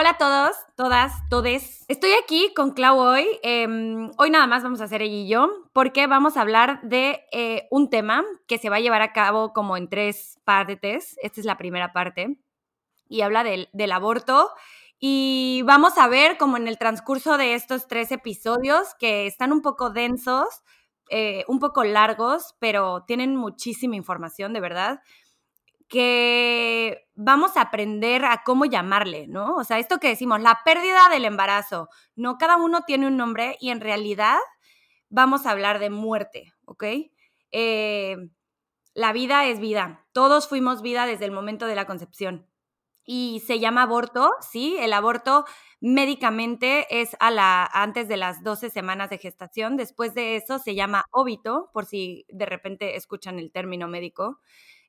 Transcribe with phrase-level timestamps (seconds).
[0.00, 1.84] Hola a todos, todas, todes.
[1.88, 3.26] Estoy aquí con Clau hoy.
[3.42, 7.26] Em, hoy nada más vamos a hacer ella y yo, porque vamos a hablar de
[7.32, 11.18] eh, un tema que se va a llevar a cabo como en tres partes.
[11.22, 12.38] Esta es la primera parte.
[13.10, 14.50] Y habla del, del aborto.
[14.98, 19.60] Y vamos a ver como en el transcurso de estos tres episodios que están un
[19.60, 20.62] poco densos,
[21.10, 25.02] eh, un poco largos, pero tienen muchísima información, de verdad
[25.90, 29.56] que vamos a aprender a cómo llamarle, ¿no?
[29.56, 33.58] O sea, esto que decimos, la pérdida del embarazo, no cada uno tiene un nombre
[33.60, 34.38] y en realidad
[35.10, 36.84] vamos a hablar de muerte, ¿ok?
[37.50, 38.16] Eh,
[38.94, 42.46] la vida es vida, todos fuimos vida desde el momento de la concepción
[43.04, 44.76] y se llama aborto, ¿sí?
[44.78, 45.44] El aborto
[45.80, 50.76] médicamente es a la, antes de las 12 semanas de gestación, después de eso se
[50.76, 54.38] llama óbito, por si de repente escuchan el término médico.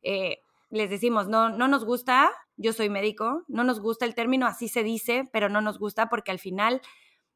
[0.03, 0.37] Eh,
[0.71, 4.69] les decimos, no, no nos gusta, yo soy médico, no nos gusta el término, así
[4.69, 6.81] se dice, pero no nos gusta porque al final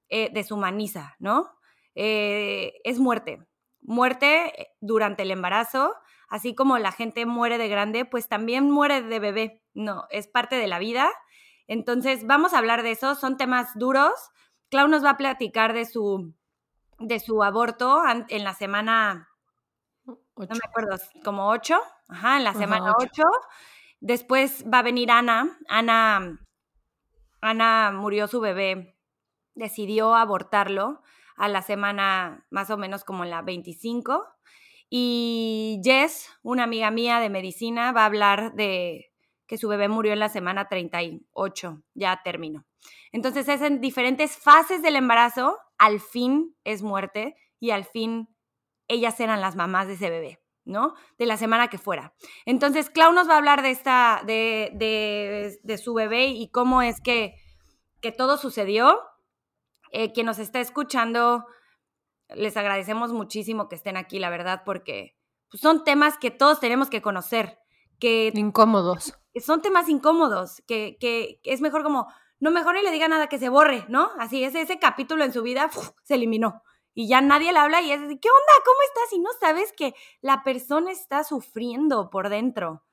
[0.09, 1.52] eh, deshumaniza, ¿no?
[1.95, 3.45] Eh, es muerte,
[3.81, 5.94] muerte eh, durante el embarazo,
[6.30, 10.55] así como la gente muere de grande, pues también muere de bebé, no, es parte
[10.55, 11.11] de la vida.
[11.67, 14.14] Entonces, vamos a hablar de eso, son temas duros.
[14.70, 16.33] Clau nos va a platicar de su,
[16.99, 19.30] de su aborto en la semana,
[20.38, 23.23] no me acuerdo, como ocho, Ajá, en la semana 8.
[24.00, 25.58] Después va a venir Ana.
[25.67, 26.39] Ana.
[27.42, 28.95] Ana murió su bebé.
[29.55, 31.02] Decidió abortarlo
[31.38, 34.25] a la semana más o menos como en la 25.
[34.89, 39.11] Y Jess, una amiga mía de medicina, va a hablar de
[39.47, 42.66] que su bebé murió en la semana 38, ya terminó.
[43.11, 48.27] Entonces es en diferentes fases del embarazo, al fin es muerte y al fin
[48.88, 50.39] ellas eran las mamás de ese bebé.
[50.66, 50.95] ¿no?
[51.17, 52.14] De la semana que fuera.
[52.45, 54.72] Entonces, Clau nos va a hablar de esta, de,
[55.64, 57.36] de, su bebé y cómo es que,
[58.02, 58.99] que todo sucedió.
[59.92, 61.45] Eh, quien nos está escuchando,
[62.30, 65.15] les agradecemos muchísimo que estén aquí, la verdad, porque
[65.49, 67.60] pues, son temas que todos tenemos que conocer.
[67.99, 69.14] Que, incómodos.
[69.36, 72.08] Son temas incómodos, que, que, es mejor como,
[72.39, 74.10] no mejor ni le diga nada que se borre, ¿no?
[74.17, 75.70] Así, ese, ese capítulo en su vida
[76.04, 76.61] se eliminó
[76.95, 78.64] y ya nadie le habla y es así, ¿qué onda?
[78.66, 79.14] ¿Cómo estás?
[79.14, 82.83] Y no sabes que la persona está sufriendo por dentro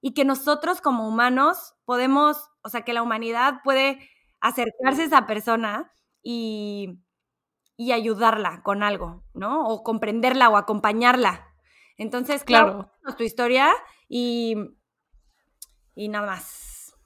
[0.00, 4.08] y que nosotros como humanos podemos, o sea, que la humanidad puede
[4.40, 7.00] acercarse a esa persona y,
[7.76, 9.66] y ayudarla con algo, ¿no?
[9.66, 11.52] O comprenderla o acompañarla.
[11.96, 13.74] Entonces, claro, tu historia
[14.08, 14.54] y,
[15.96, 16.96] y nada más.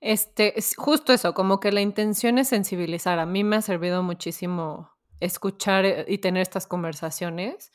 [0.00, 3.18] Este, justo eso, como que la intención es sensibilizar.
[3.18, 7.72] A mí me ha servido muchísimo escuchar eh, y tener estas conversaciones.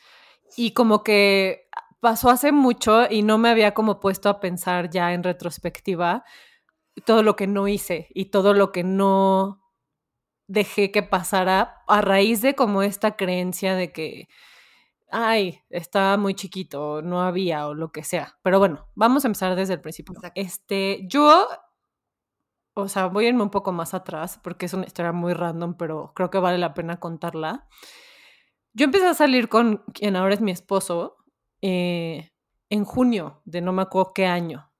[0.57, 1.67] Y como que
[1.99, 6.23] pasó hace mucho y no me había como puesto a pensar ya en retrospectiva
[7.05, 9.61] todo lo que no hice y todo lo que no
[10.47, 14.27] dejé que pasara a raíz de como esta creencia de que,
[15.09, 18.37] ay, estaba muy chiquito, no había o lo que sea.
[18.43, 20.13] Pero bueno, vamos a empezar desde el principio.
[20.35, 21.47] Este, yo
[22.73, 25.75] o sea, voy a irme un poco más atrás porque es una historia muy random,
[25.75, 27.67] pero creo que vale la pena contarla.
[28.73, 31.17] Yo empecé a salir con quien ahora es mi esposo
[31.61, 32.31] eh,
[32.69, 34.71] en junio de no me acuerdo qué año.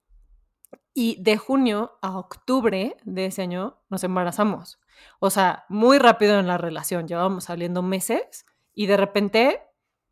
[0.96, 4.80] Y de junio a octubre de ese año nos embarazamos.
[5.20, 7.08] O sea, muy rápido en la relación.
[7.08, 9.62] Llevábamos saliendo meses y de repente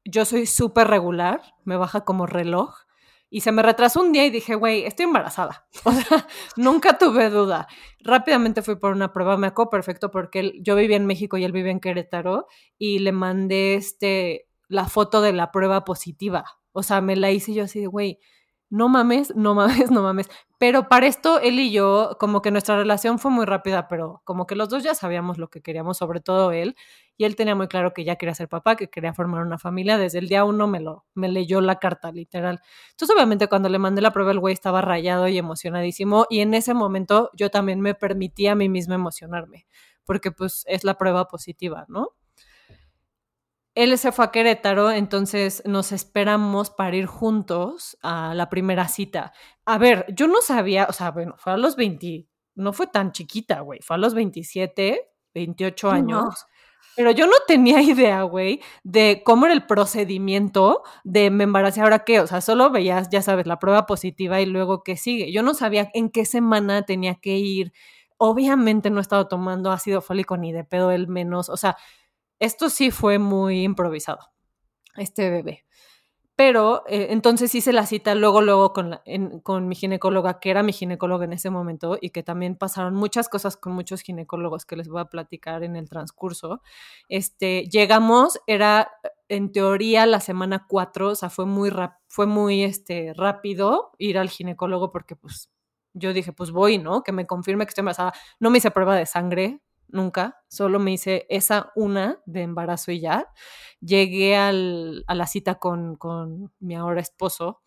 [0.05, 2.75] yo soy súper regular, me baja como reloj
[3.33, 5.65] y se me retrasó un día y dije, güey, estoy embarazada.
[5.85, 6.27] O sea,
[6.57, 7.67] nunca tuve duda.
[8.01, 11.53] Rápidamente fui por una prueba, me acuerdo perfecto porque yo vivía en México y él
[11.53, 12.47] vivía en Querétaro
[12.77, 16.43] y le mandé este, la foto de la prueba positiva.
[16.73, 18.19] O sea, me la hice yo así de, güey,
[18.69, 20.29] no mames, no mames, no mames.
[20.57, 24.45] Pero para esto, él y yo, como que nuestra relación fue muy rápida, pero como
[24.45, 26.75] que los dos ya sabíamos lo que queríamos, sobre todo él.
[27.21, 29.99] Y él tenía muy claro que ya quería ser papá, que quería formar una familia.
[29.99, 32.61] Desde el día uno me, lo, me leyó la carta, literal.
[32.89, 36.25] Entonces, obviamente, cuando le mandé la prueba, el güey estaba rayado y emocionadísimo.
[36.31, 39.67] Y en ese momento yo también me permití a mí misma emocionarme,
[40.03, 42.15] porque pues es la prueba positiva, ¿no?
[43.75, 49.31] él se fue a Querétaro, entonces nos esperamos para ir juntos a la primera cita.
[49.63, 53.11] A ver, yo no sabía, o sea, bueno, fue a los 20, no fue tan
[53.11, 56.47] chiquita, güey, fue a los 27, 28 años.
[56.95, 61.99] Pero yo no tenía idea, güey, de cómo era el procedimiento de me embaracé ahora
[62.03, 62.19] qué.
[62.19, 65.31] O sea, solo veías, ya sabes, la prueba positiva y luego qué sigue.
[65.31, 67.73] Yo no sabía en qué semana tenía que ir.
[68.17, 71.49] Obviamente no he estado tomando ácido fólico ni de pedo el menos.
[71.49, 71.77] O sea,
[72.39, 74.31] esto sí fue muy improvisado,
[74.95, 75.65] este bebé.
[76.41, 78.99] Pero eh, entonces hice la cita luego, luego con,
[79.43, 83.29] con mi ginecóloga, que era mi ginecóloga en ese momento y que también pasaron muchas
[83.29, 86.63] cosas con muchos ginecólogos que les voy a platicar en el transcurso.
[87.09, 88.89] Este, llegamos, era
[89.29, 91.71] en teoría la semana 4, o sea, fue muy,
[92.07, 95.51] fue muy este, rápido ir al ginecólogo porque pues
[95.93, 97.03] yo dije, pues voy, ¿no?
[97.03, 98.13] Que me confirme que estoy embarazada.
[98.39, 99.61] No me hice prueba de sangre,
[99.91, 103.27] nunca, solo me hice esa una de embarazo y ya.
[103.79, 107.61] Llegué al, a la cita con, con, mi ahora esposo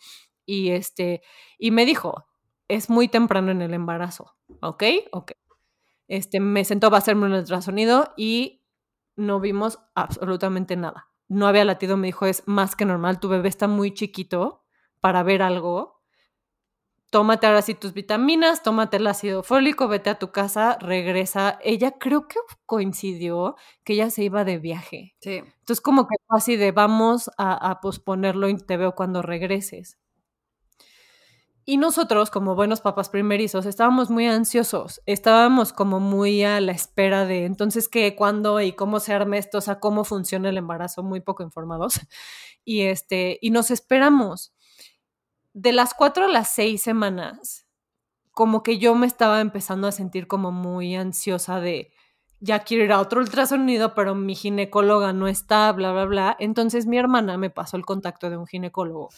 [0.47, 1.23] y, este,
[1.59, 2.27] y me dijo,
[2.69, 4.83] es muy temprano en el embarazo, ¿ok?
[5.13, 5.33] Ok.
[6.09, 8.63] Este, me sentó a hacerme un ultrasonido y
[9.17, 11.09] no vimos absolutamente nada.
[11.29, 14.65] No había latido, me dijo, es más que normal, tu bebé está muy chiquito
[15.01, 15.94] para ver algo
[17.15, 21.61] tómate ahora sí tus vitaminas, tómate el ácido fólico, vete a tu casa, regresa.
[21.63, 25.15] Ella creo que coincidió que ella se iba de viaje.
[25.21, 25.37] Sí.
[25.37, 29.97] Entonces como que fue así de vamos a, posponerlo y te veo cuando regreses.
[31.65, 37.27] Y nosotros, como buenos papás primerizos, estábamos muy ansiosos, estábamos como muy a la espera
[37.27, 41.05] de entonces qué, cuándo y cómo se arme esto, o sea, cómo funciona el embarazo,
[41.05, 42.01] muy poco informados.
[42.67, 44.54] Y este, y nos esperamos
[45.55, 47.67] de las cuatro a las seis semanas,
[48.33, 51.93] como que yo me estaba empezando a sentir como muy ansiosa de,
[52.41, 56.37] ya quiero ir a otro ultrasonido, pero mi ginecóloga no está, bla, bla, bla.
[56.41, 59.11] Entonces mi hermana me pasó el contacto de un ginecólogo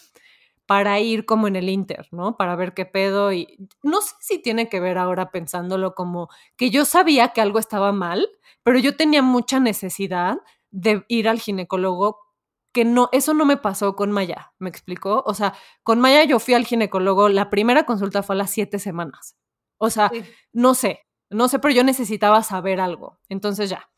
[0.67, 2.37] para ir como en el Inter, ¿no?
[2.37, 6.69] Para ver qué pedo y no sé si tiene que ver ahora pensándolo como que
[6.69, 8.27] yo sabía que algo estaba mal,
[8.63, 10.37] pero yo tenía mucha necesidad
[10.69, 12.26] de ir al ginecólogo
[12.71, 15.23] que no, eso no me pasó con Maya, ¿me explicó?
[15.25, 15.53] O sea,
[15.83, 19.35] con Maya yo fui al ginecólogo, la primera consulta fue a las siete semanas.
[19.77, 20.11] O sea,
[20.53, 23.19] no sé, no sé, pero yo necesitaba saber algo.
[23.29, 23.89] Entonces ya,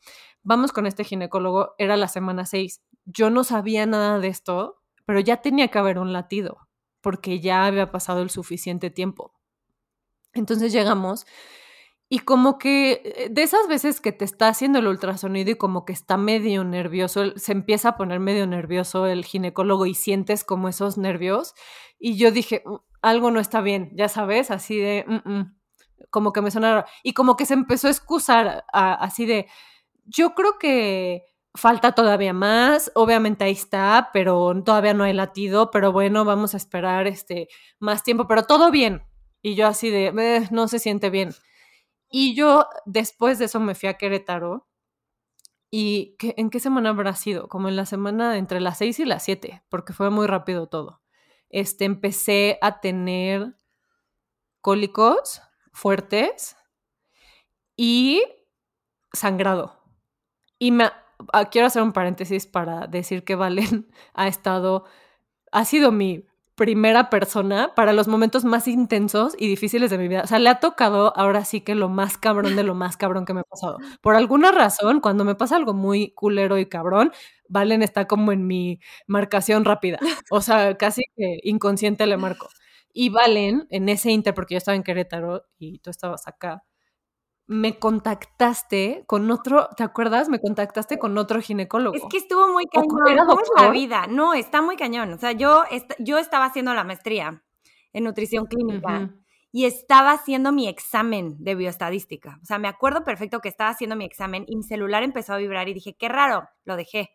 [0.42, 2.82] vamos con este ginecólogo, era la semana seis.
[3.04, 6.68] Yo no sabía nada de esto, pero ya tenía que haber un latido,
[7.00, 9.34] porque ya había pasado el suficiente tiempo.
[10.32, 11.26] Entonces llegamos
[12.12, 15.84] y como que eh, de esas veces que te está haciendo el ultrasonido y como
[15.84, 20.68] que está medio nervioso, se empieza a poner medio nervioso el ginecólogo y sientes como
[20.68, 21.54] esos nervios.
[22.00, 25.56] Y yo dije, mm, algo no está bien, ya sabes, así de, mm, mm",
[26.10, 29.46] como que me suena Y como que se empezó a excusar así de,
[30.06, 31.24] yo creo que
[31.54, 36.56] falta todavía más, obviamente ahí está, pero todavía no hay latido, pero bueno, vamos a
[36.58, 37.48] esperar este
[37.80, 39.02] más tiempo, pero todo bien.
[39.42, 41.30] Y yo así de, eh, no se siente bien.
[42.10, 44.66] Y yo después de eso me fui a Querétaro.
[45.70, 47.48] ¿Y en qué semana habrá sido?
[47.48, 51.00] Como en la semana entre las 6 y las 7, porque fue muy rápido todo.
[51.48, 53.54] Este, empecé a tener
[54.60, 55.42] cólicos
[55.72, 56.56] fuertes
[57.76, 58.22] y
[59.12, 59.80] sangrado.
[60.58, 60.90] Y me,
[61.32, 64.84] ah, quiero hacer un paréntesis para decir que Valen ha estado,
[65.52, 66.26] ha sido mi
[66.60, 70.20] primera persona para los momentos más intensos y difíciles de mi vida.
[70.24, 73.24] O sea, le ha tocado ahora sí que lo más cabrón de lo más cabrón
[73.24, 73.78] que me ha pasado.
[74.02, 77.12] Por alguna razón, cuando me pasa algo muy culero y cabrón,
[77.48, 79.98] Valen está como en mi marcación rápida.
[80.30, 82.48] O sea, casi que inconsciente le marco.
[82.92, 86.62] Y Valen, en ese inter, porque yo estaba en Querétaro y tú estabas acá,
[87.50, 90.28] me contactaste con otro, ¿te acuerdas?
[90.28, 91.96] Me contactaste con otro ginecólogo.
[91.96, 92.88] Es que estuvo muy cañón.
[93.26, 94.06] ¿Cómo es la vida?
[94.08, 95.12] No, está muy cañón.
[95.12, 95.64] O sea, yo,
[95.98, 97.42] yo estaba haciendo la maestría
[97.92, 99.10] en nutrición clínica
[99.50, 102.38] y estaba haciendo mi examen de bioestadística.
[102.40, 105.38] O sea, me acuerdo perfecto que estaba haciendo mi examen y mi celular empezó a
[105.38, 107.10] vibrar y dije, qué raro, lo dejé.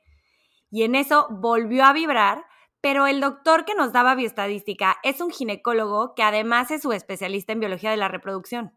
[0.70, 2.44] Y en eso volvió a vibrar,
[2.82, 7.54] pero el doctor que nos daba bioestadística es un ginecólogo que además es su especialista
[7.54, 8.74] en biología de la reproducción.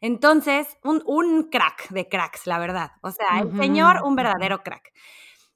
[0.00, 2.92] Entonces, un, crack de cracks, la verdad.
[3.02, 4.92] O sea, el señor, un verdadero crack.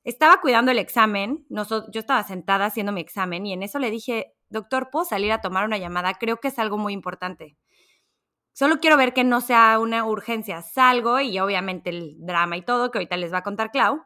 [0.02, 4.34] Estaba cuidando el examen, yo estaba sentada haciendo mi examen y en eso le dije,
[4.48, 6.14] doctor, ¿puedo salir a tomar una llamada?
[6.14, 7.56] Creo que es algo muy importante.
[8.52, 10.62] Solo quiero ver que no sea una urgencia.
[10.62, 14.02] Salgo y obviamente el drama y todo, que ahorita les va a contar Clau.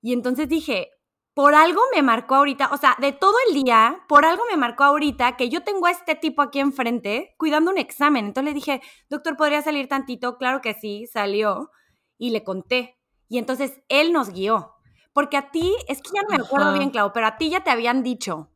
[0.00, 0.90] Y entonces dije,
[1.34, 4.84] por algo me marcó ahorita, o sea, de todo el día, por algo me marcó
[4.84, 8.26] ahorita que yo tengo a este tipo aquí enfrente cuidando un examen.
[8.26, 10.36] Entonces le dije, doctor, ¿podría salir tantito?
[10.36, 11.70] Claro que sí, salió
[12.18, 12.98] y le conté.
[13.28, 14.74] Y entonces él nos guió.
[15.14, 17.62] Porque a ti, es que ya no me acuerdo bien, Clau, pero a ti ya
[17.62, 18.48] te habían dicho.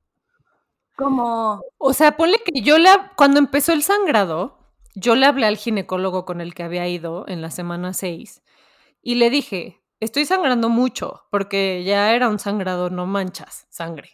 [0.97, 1.61] Como.
[1.77, 2.89] O sea, ponle que yo le.
[3.17, 4.59] Cuando empezó el sangrado,
[4.95, 8.43] yo le hablé al ginecólogo con el que había ido en la semana 6
[9.03, 14.11] y le dije, estoy sangrando mucho porque ya era un sangrado, no manchas sangre.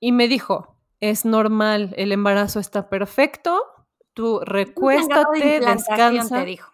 [0.00, 3.60] Y me dijo, es normal, el embarazo está perfecto,
[4.14, 6.40] tú recuéstate, descansa.
[6.40, 6.72] Te dijo.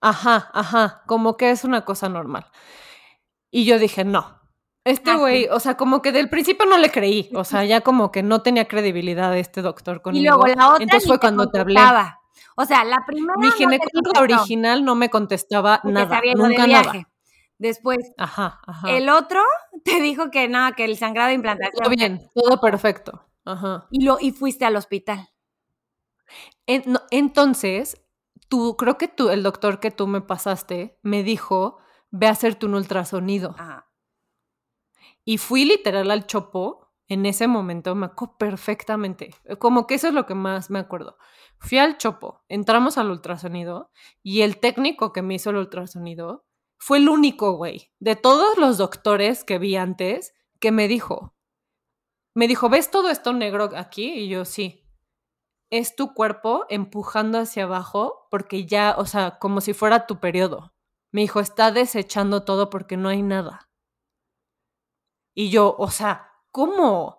[0.00, 2.46] Ajá, ajá, como que es una cosa normal.
[3.50, 4.40] Y yo dije, no,
[4.84, 7.82] Este Ah, güey, o sea, como que del principio no le creí, o sea, ya
[7.82, 10.36] como que no tenía credibilidad este doctor Y conmigo.
[10.36, 11.74] luego la otra Entonces ni fue cuando te hablé.
[12.56, 16.98] O sea, la primera Mi no ginecóloga original no me contestaba nada, de nunca viaje.
[16.98, 17.08] nada.
[17.58, 18.90] Después, Ajá, ajá.
[18.90, 19.40] el otro
[19.84, 21.82] te dijo que nada, que el sangrado de implantación.
[21.82, 23.24] Todo bien, todo perfecto.
[23.44, 23.86] Ajá.
[23.90, 25.28] Y, lo, y fuiste al hospital.
[26.66, 28.00] En- no, entonces,
[28.48, 31.78] tú, creo que tú, el doctor que tú me pasaste, me dijo,
[32.10, 33.54] ve a hacerte un ultrasonido.
[33.58, 33.88] Ajá.
[35.24, 36.81] Y fui literal al chopo
[37.12, 39.34] en ese momento, me acuerdo perfectamente.
[39.58, 41.18] Como que eso es lo que más me acuerdo.
[41.58, 43.90] Fui al chopo, entramos al ultrasonido
[44.22, 46.46] y el técnico que me hizo el ultrasonido
[46.78, 51.36] fue el único, güey, de todos los doctores que vi antes, que me dijo,
[52.34, 54.12] me dijo, ¿ves todo esto negro aquí?
[54.12, 54.84] Y yo, sí.
[55.70, 60.74] Es tu cuerpo empujando hacia abajo porque ya, o sea, como si fuera tu periodo.
[61.12, 63.70] Me dijo, está desechando todo porque no hay nada.
[65.34, 67.18] Y yo, o sea, ¿cómo?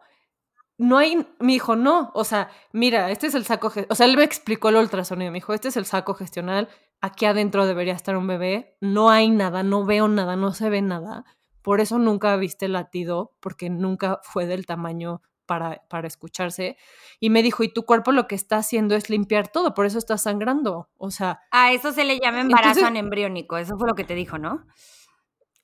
[0.77, 4.17] No hay, me dijo, no, o sea, mira, este es el saco, o sea, él
[4.17, 6.67] me explicó el ultrasonido, me dijo, este es el saco gestional,
[6.99, 10.81] aquí adentro debería estar un bebé, no hay nada, no veo nada, no se ve
[10.81, 11.25] nada,
[11.61, 16.75] por eso nunca viste latido, porque nunca fue del tamaño para, para escucharse,
[17.19, 19.99] y me dijo, y tu cuerpo lo que está haciendo es limpiar todo, por eso
[19.99, 23.57] está sangrando, o sea, A eso se le llama embarazo Entonces- anembriónico.
[23.57, 24.65] Eso fue lo que te dijo, ¿no?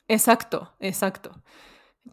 [0.08, 1.32] Exacto, exacto.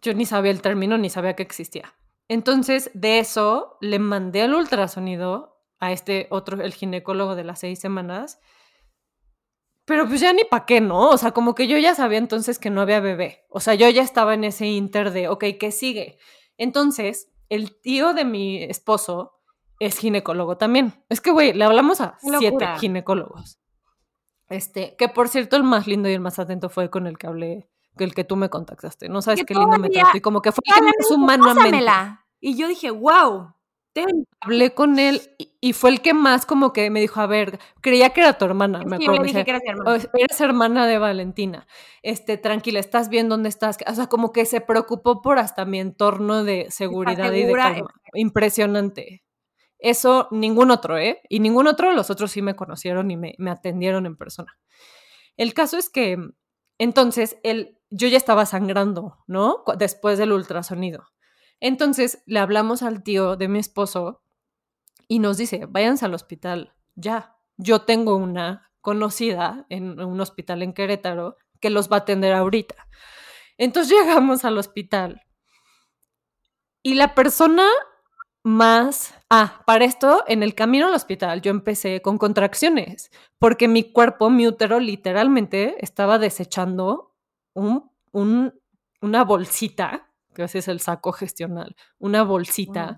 [0.02, 1.94] Yo ni sabía el término ni sabía que existía.
[2.28, 7.78] Entonces, de eso le mandé el ultrasonido a este otro, el ginecólogo de las seis
[7.78, 8.40] semanas.
[9.84, 11.10] Pero pues ya ni pa' qué, ¿no?
[11.10, 13.46] O sea, como que yo ya sabía entonces que no había bebé.
[13.48, 16.18] O sea, yo ya estaba en ese inter de, ok, ¿qué sigue?
[16.56, 19.40] Entonces, el tío de mi esposo
[19.78, 21.04] es ginecólogo también.
[21.08, 23.60] Es que, güey, le hablamos a siete ginecólogos.
[24.48, 27.26] Este, que por cierto, el más lindo y el más atento fue con el que
[27.26, 27.68] hablé,
[28.04, 29.08] el que tú me contactaste.
[29.08, 31.94] No sabes Que qué lindo me trató y como que fue el que más humanamente.
[32.40, 33.54] Y yo dije, wow.
[34.40, 37.58] hablé con él y, y fue el que más como que me dijo, a ver,
[37.80, 39.22] creía que era tu hermana, me yo le acuerdo.
[39.22, 39.90] me dije que era mi hermano.
[39.92, 41.66] "Oh, eres hermana de Valentina.
[42.02, 43.78] Este, tranquila, estás bien dónde estás.
[43.86, 47.90] O sea, como que se preocupó por hasta mi entorno de seguridad y de calma.
[48.14, 49.24] Impresionante.
[49.78, 51.20] Eso ningún otro, ¿eh?
[51.28, 54.56] Y ningún otro, los otros sí me conocieron y me, me atendieron en persona.
[55.36, 56.16] El caso es que
[56.78, 59.64] entonces él, yo ya estaba sangrando, ¿no?
[59.78, 61.04] Después del ultrasonido.
[61.60, 64.22] Entonces le hablamos al tío de mi esposo
[65.08, 67.36] y nos dice, váyanse al hospital, ya.
[67.56, 72.86] Yo tengo una conocida en un hospital en Querétaro que los va a atender ahorita.
[73.56, 75.22] Entonces llegamos al hospital
[76.82, 77.66] y la persona
[78.44, 79.14] más...
[79.28, 84.30] Ah, para esto, en el camino al hospital yo empecé con contracciones, porque mi cuerpo,
[84.30, 87.15] mi útero, literalmente estaba desechando
[87.56, 88.52] un, un-
[89.02, 92.96] una bolsita, que ese es el saco gestional, una bolsita, Mm.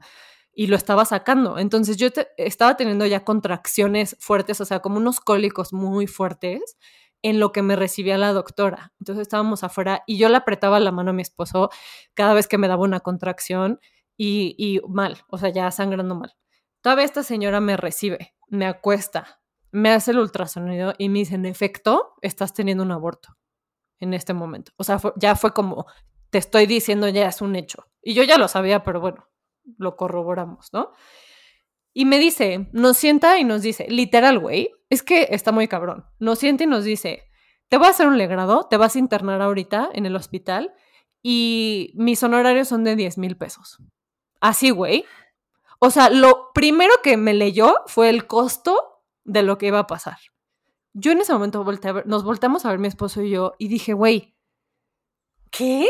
[0.53, 1.59] y lo estaba sacando.
[1.59, 6.77] Entonces yo te- estaba teniendo ya contracciones fuertes, o sea, como unos cólicos muy fuertes,
[7.23, 8.93] en lo que me recibía la doctora.
[9.00, 11.69] Entonces estábamos afuera y yo le apretaba la mano a mi esposo
[12.15, 13.81] cada vez que me daba una contracción
[14.17, 16.35] y, y mal, o sea, ya sangrando mal.
[16.81, 19.41] Todavía esta señora me recibe, me acuesta,
[19.73, 23.37] me hace el ultrasonido y me dice, en efecto, estás teniendo un aborto
[24.00, 24.73] en este momento.
[24.76, 25.87] O sea, ya fue como,
[26.31, 27.87] te estoy diciendo, ya es un hecho.
[28.02, 29.28] Y yo ya lo sabía, pero bueno,
[29.76, 30.93] lo corroboramos, ¿no?
[31.93, 36.07] Y me dice, nos sienta y nos dice, literal, güey, es que está muy cabrón.
[36.19, 37.25] Nos sienta y nos dice,
[37.69, 40.73] te voy a hacer un legrado, te vas a internar ahorita en el hospital
[41.23, 43.78] y mis honorarios son de 10 mil pesos.
[44.40, 45.05] Así, güey.
[45.81, 49.87] O sea, lo primero que me leyó fue el costo de lo que iba a
[49.87, 50.19] pasar.
[51.00, 53.55] Yo en ese momento volteé a ver- nos volteamos a ver mi esposo y yo
[53.59, 54.35] y dije, güey,
[55.50, 55.88] ¿qué?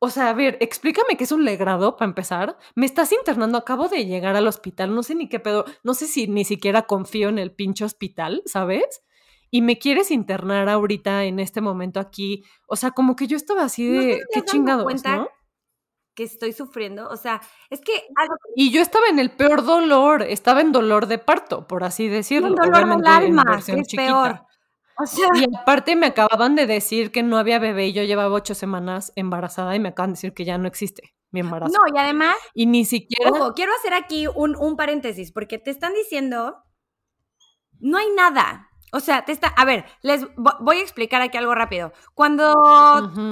[0.00, 2.56] O sea, a ver, explícame qué es un legrado para empezar.
[2.76, 6.06] Me estás internando, acabo de llegar al hospital, no sé ni qué pedo, no sé
[6.06, 9.02] si ni siquiera confío en el pinche hospital, ¿sabes?
[9.50, 12.44] Y me quieres internar ahorita en este momento aquí.
[12.68, 15.28] O sea, como que yo estaba así ¿No de, estás qué chingados, cuenta ¿no?
[16.14, 17.08] que estoy sufriendo?
[17.08, 21.06] O sea, es que algo Y yo estaba en el peor dolor, estaba en dolor
[21.06, 22.48] de parto, por así decirlo.
[22.48, 24.06] un dolor del alma, que es chiquita.
[24.06, 24.46] peor.
[25.00, 28.34] O sea, Y aparte me acababan de decir que no había bebé y yo llevaba
[28.34, 31.72] ocho semanas embarazada y me acaban de decir que ya no existe mi embarazo.
[31.72, 33.30] no, y además, Y ni siquiera...
[33.30, 36.56] ojo, quiero hacer aquí un, un paréntesis, porque te están diciendo,
[37.80, 38.67] no hay nada.
[38.92, 39.48] O sea, te está.
[39.48, 41.92] A ver, les voy a explicar aquí algo rápido.
[42.14, 42.54] Cuando,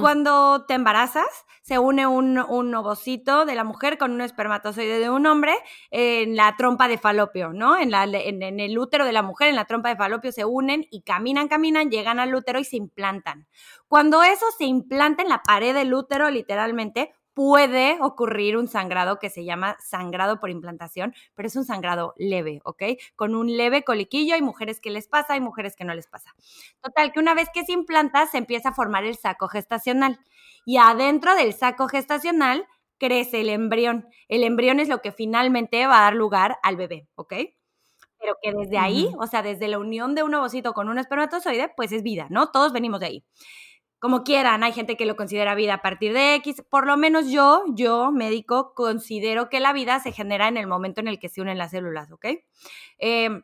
[0.01, 5.09] cuando te embarazas, se une un, un, ovocito de la mujer con un espermatozoide de
[5.09, 5.53] un hombre
[5.91, 7.77] en la trompa de falopio, ¿no?
[7.77, 10.45] En, la, en, en el útero de la mujer, en la trompa de falopio, se
[10.45, 13.47] unen y caminan, caminan, llegan al útero y se implantan.
[13.87, 19.29] Cuando eso se implanta en la pared del útero, literalmente, puede ocurrir un sangrado que
[19.29, 22.81] se llama sangrado por implantación, pero es un sangrado leve, ¿ok?
[23.15, 26.33] Con un leve coliquillo, hay mujeres que les pasa, hay mujeres que no les pasa.
[26.81, 30.19] Total, que una vez que se implanta, se empieza a formar el saco gestacional
[30.65, 32.65] y adentro del saco gestacional
[32.97, 34.07] crece el embrión.
[34.29, 37.33] El embrión es lo que finalmente va a dar lugar al bebé, ¿ok?
[38.19, 41.71] Pero que desde ahí, o sea, desde la unión de un ovocito con un espermatozoide,
[41.77, 42.49] pues es vida, ¿no?
[42.49, 43.25] Todos venimos de ahí
[43.99, 47.29] como quieran, hay gente que lo considera vida a partir de X, por lo menos
[47.31, 51.29] yo, yo, médico, considero que la vida se genera en el momento en el que
[51.29, 52.25] se unen las células, ¿ok?
[52.99, 53.43] Em,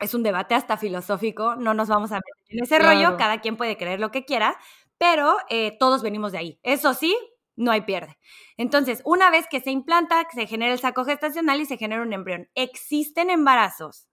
[0.00, 3.56] es un debate hasta filosófico, no nos vamos a meter en ese rollo, cada quien
[3.56, 4.56] puede creer lo que quiera,
[4.98, 6.60] pero eh, todos venimos de ahí.
[6.62, 7.16] Eso sí,
[7.56, 8.18] no hay pierde.
[8.56, 12.12] Entonces, una vez que se implanta, se genera el saco gestacional y se genera un
[12.12, 12.48] embrión.
[12.54, 14.08] Existen embarazos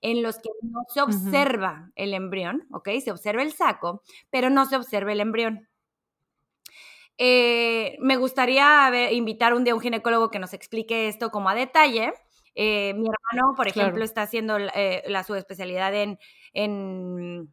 [0.00, 2.88] en los que no se observa el embrión, ¿ok?
[3.02, 5.68] Se observa el saco, pero no se observa el embrión.
[7.18, 11.54] Eh, me gustaría invitar un día a un ginecólogo que nos explique esto como a
[11.54, 12.12] detalle.
[12.54, 16.18] Eh, mi hermano, por ejemplo, está haciendo eh, la subespecialidad en,
[16.52, 17.52] en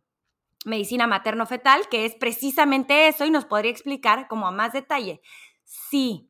[0.65, 5.21] medicina materno-fetal, que es precisamente eso y nos podría explicar como a más detalle.
[5.63, 6.29] Sí,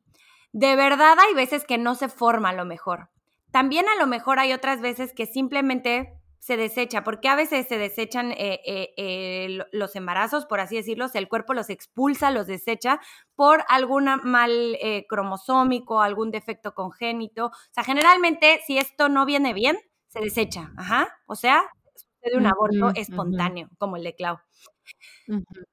[0.52, 3.10] de verdad hay veces que no se forma lo mejor.
[3.56, 7.78] También a lo mejor hay otras veces que simplemente se desecha, porque a veces se
[7.78, 13.00] desechan eh, eh, eh, los embarazos, por así decirlo, el cuerpo los expulsa, los desecha
[13.34, 14.76] por algún mal
[15.08, 17.46] cromosómico, algún defecto congénito.
[17.46, 21.08] O sea, generalmente si esto no viene bien, se desecha, ajá.
[21.24, 24.36] O sea, sucede un aborto espontáneo, como el de Clau.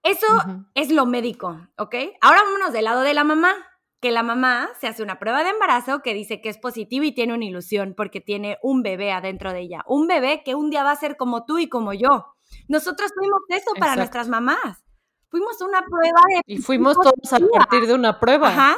[0.04, 0.28] Eso
[0.74, 1.96] es lo médico, ¿ok?
[2.22, 3.54] Ahora vámonos del lado de la mamá
[4.04, 7.14] que la mamá se hace una prueba de embarazo que dice que es positivo y
[7.14, 9.86] tiene una ilusión porque tiene un bebé adentro de ella.
[9.88, 12.36] Un bebé que un día va a ser como tú y como yo.
[12.68, 14.84] Nosotros fuimos eso para nuestras mamás.
[15.30, 16.42] Fuimos una prueba de...
[16.54, 18.50] Y fuimos todos a partir de una prueba.
[18.50, 18.78] Ajá.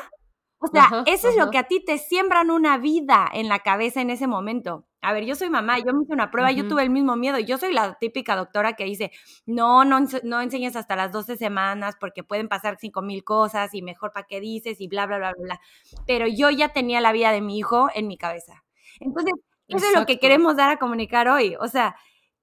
[0.65, 4.01] O sea, eso es lo que a ti te siembran una vida en la cabeza
[4.01, 4.85] en ese momento.
[5.01, 7.37] A ver, yo soy mamá, yo me hice una prueba, yo tuve el mismo miedo.
[7.37, 9.11] Yo soy la típica doctora que dice,
[9.45, 13.83] no, no, no enseñes hasta las 12 semanas porque pueden pasar cinco mil cosas y
[13.83, 15.61] mejor para qué dices y bla, bla, bla, bla.
[16.07, 18.63] Pero yo ya tenía la vida de mi hijo en mi cabeza.
[18.99, 19.33] Entonces,
[19.67, 21.55] eso es lo que queremos dar a comunicar hoy.
[21.59, 21.95] O sea,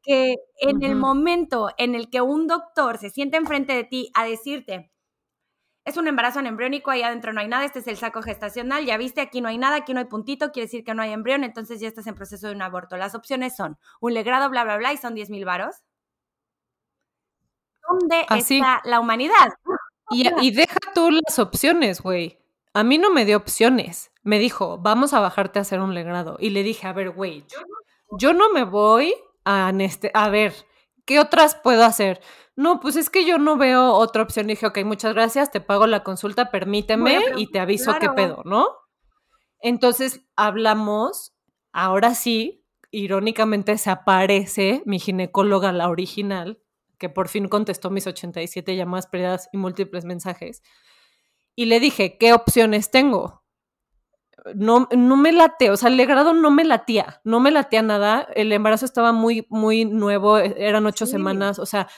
[0.03, 4.25] que en el momento en el que un doctor se siente enfrente de ti a
[4.25, 4.92] decirte,
[5.85, 8.97] es un embarazo embriónico, ahí adentro no hay nada, este es el saco gestacional, ya
[8.97, 11.43] viste, aquí no hay nada, aquí no hay puntito, quiere decir que no hay embrión,
[11.45, 12.97] entonces ya estás en proceso de un aborto.
[12.97, 15.77] Las opciones son un legrado, bla, bla, bla, y son 10 mil varos.
[17.89, 19.55] ¿Dónde está la humanidad?
[20.11, 22.39] Y, y deja tú las opciones, güey.
[22.75, 24.13] A mí no me dio opciones.
[24.23, 26.37] Me dijo, vamos a bajarte a hacer un legrado.
[26.39, 27.59] Y le dije, a ver, güey, yo,
[28.19, 29.15] yo no me voy
[29.45, 29.73] a,
[30.15, 30.55] a ver,
[31.05, 32.21] ¿qué otras puedo hacer?
[32.55, 34.47] no, pues es que yo no veo otra opción.
[34.47, 38.69] dije, ok, muchas gracias, te pago la consulta, permíteme y te aviso qué pedo, ¿no?
[39.61, 41.35] Entonces hablamos,
[41.73, 46.61] ahora sí, irónicamente se aparece mi ginecóloga, la original,
[46.99, 50.63] que por fin contestó mis 87 llamadas perdidas y múltiples mensajes.
[51.55, 53.42] Y le dije, ¿qué opciones tengo?
[54.55, 58.27] No, no me late, o sea, el grado no me latía, no me latía nada.
[58.35, 61.89] El embarazo estaba muy, muy nuevo, e, eran ocho semanas, o sea,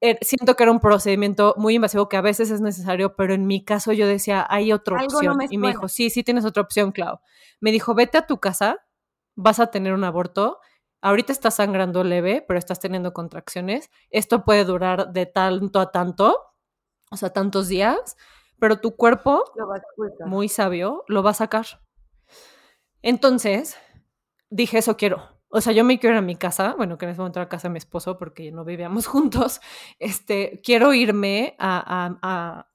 [0.00, 3.46] Er, siento que era un procedimiento muy invasivo que a veces es necesario, pero en
[3.46, 5.38] mi caso yo decía, hay otra opción.
[5.50, 7.18] y me dijo, sí, sí tienes otra opción, Clau.
[7.60, 8.86] Me dijo, vete a tu casa,
[9.34, 10.60] vas a tener un aborto.
[11.00, 13.90] Ahorita estás sangrando leve, pero estás teniendo contracciones.
[14.10, 16.54] Esto puede durar de tanto a tanto,
[17.10, 18.16] o sea, tantos días,
[18.58, 19.44] pero tu cuerpo,
[20.26, 21.66] muy sabio, lo va a sacar.
[23.02, 23.76] Entonces,
[24.50, 27.12] dije, eso quiero o sea, yo me quiero ir a mi casa, bueno, que en
[27.12, 29.60] ese momento era casa de mi esposo porque no vivíamos juntos,
[29.98, 32.66] este, quiero irme a,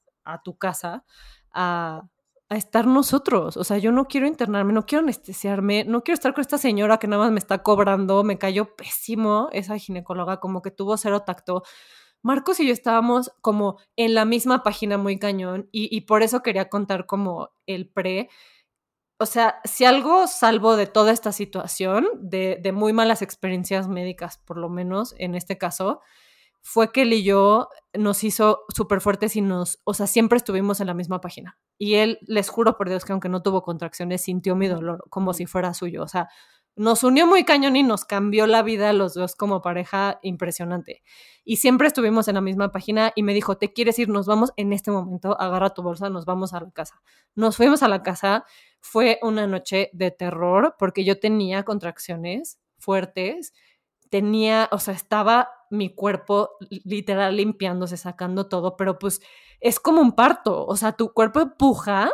[0.42, 1.04] tu casa
[1.52, 2.02] a,
[2.48, 6.34] a, estar nosotros, o sea, yo no quiero internarme, no quiero anestesiarme, no quiero estar
[6.34, 10.62] con esta señora que nada más me está cobrando, me cayó pésimo esa ginecóloga, como
[10.62, 11.62] que tuvo cero tacto.
[12.24, 16.42] Marcos y yo estábamos como en la misma página muy cañón y, y por eso
[16.42, 18.28] quería contar como el pre,
[19.18, 24.58] o sea, si algo salvo de toda esta situación, de, muy malas experiencias médicas, por
[24.58, 26.00] lo menos en este caso,
[26.62, 30.80] fue que él y yo nos hizo súper fuertes y nos, o sea, siempre estuvimos
[30.80, 31.58] en la misma página.
[31.78, 35.32] Y él, les juro por Dios que aunque no tuvo contracciones, sintió mi dolor como
[35.32, 36.02] si fuera suyo.
[36.02, 36.28] O sea,
[36.76, 41.02] nos unió muy cañón y nos cambió la vida los dos como pareja impresionante.
[41.44, 44.08] Y siempre estuvimos en la misma página y me dijo, ¿te quieres ir?
[44.08, 47.00] Nos vamos en este momento, agarra tu bolsa, nos vamos a la casa.
[47.34, 48.44] Nos fuimos a la casa,
[48.80, 53.52] fue una noche de terror porque yo tenía contracciones fuertes,
[54.10, 59.20] tenía, o sea, estaba mi cuerpo literal limpiándose, sacando todo, pero pues
[59.60, 62.12] es como un parto, o sea, tu cuerpo empuja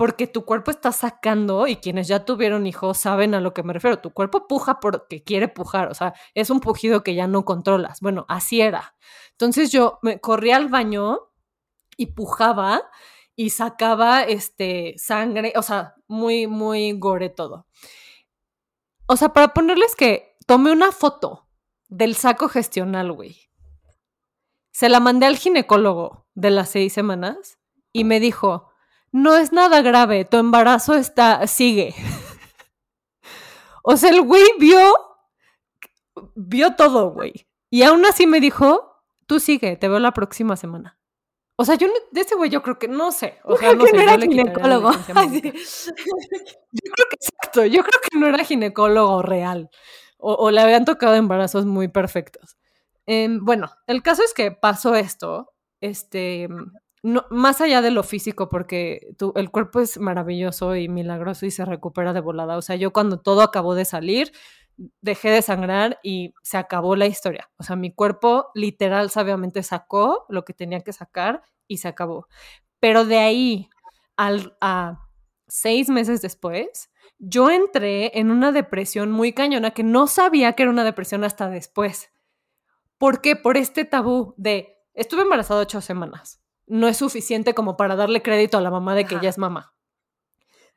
[0.00, 3.74] porque tu cuerpo está sacando, y quienes ya tuvieron hijos saben a lo que me
[3.74, 7.44] refiero, tu cuerpo puja porque quiere pujar, o sea, es un pujido que ya no
[7.44, 8.00] controlas.
[8.00, 8.96] Bueno, así era.
[9.32, 11.18] Entonces yo me corría al baño
[11.98, 12.80] y pujaba
[13.36, 17.66] y sacaba este sangre, o sea, muy, muy gore todo.
[19.04, 21.46] O sea, para ponerles que tomé una foto
[21.88, 23.50] del saco gestional, güey.
[24.72, 27.58] Se la mandé al ginecólogo de las seis semanas
[27.92, 28.69] y me dijo,
[29.12, 31.94] no es nada grave, tu embarazo está, sigue.
[33.82, 34.94] o sea, el güey vio,
[36.34, 37.46] vio todo, güey.
[37.70, 38.96] Y aún así me dijo,
[39.26, 40.98] tú sigue, te veo la próxima semana.
[41.56, 43.38] O sea, yo de ese güey yo creo que no sé.
[43.44, 44.92] O sea, no, sé, no era ginecólogo.
[44.92, 45.42] yo creo
[47.10, 49.68] que exacto, yo creo que no era ginecólogo real.
[50.16, 52.56] O, le habían tocado embarazos muy perfectos.
[53.06, 55.52] Em, bueno, el caso es que pasó esto.
[55.80, 56.48] Este,
[57.02, 61.64] no, más allá de lo físico, porque el cuerpo es maravilloso y milagroso y se
[61.64, 62.56] recupera de volada.
[62.56, 64.32] O sea, yo cuando todo acabó de salir,
[65.00, 67.50] dejé de sangrar y se acabó la historia.
[67.56, 72.28] O sea, mi cuerpo literal, sabiamente sacó lo que tenía que sacar y se acabó.
[72.80, 73.70] Pero de ahí
[74.16, 75.08] a
[75.48, 80.72] seis meses después, yo entré en una depresión muy cañona que no sabía que era
[80.72, 82.10] una depresión hasta después.
[82.98, 83.36] ¿Por qué?
[83.36, 88.56] Por este tabú de estuve embarazada ocho semanas no es suficiente como para darle crédito
[88.56, 89.74] a la mamá de que ella es mamá.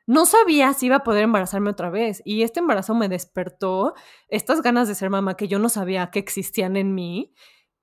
[0.06, 3.94] No sabía si iba a poder embarazarme otra vez y este embarazo me despertó
[4.28, 7.32] estas ganas de ser mamá que yo no sabía que existían en mí.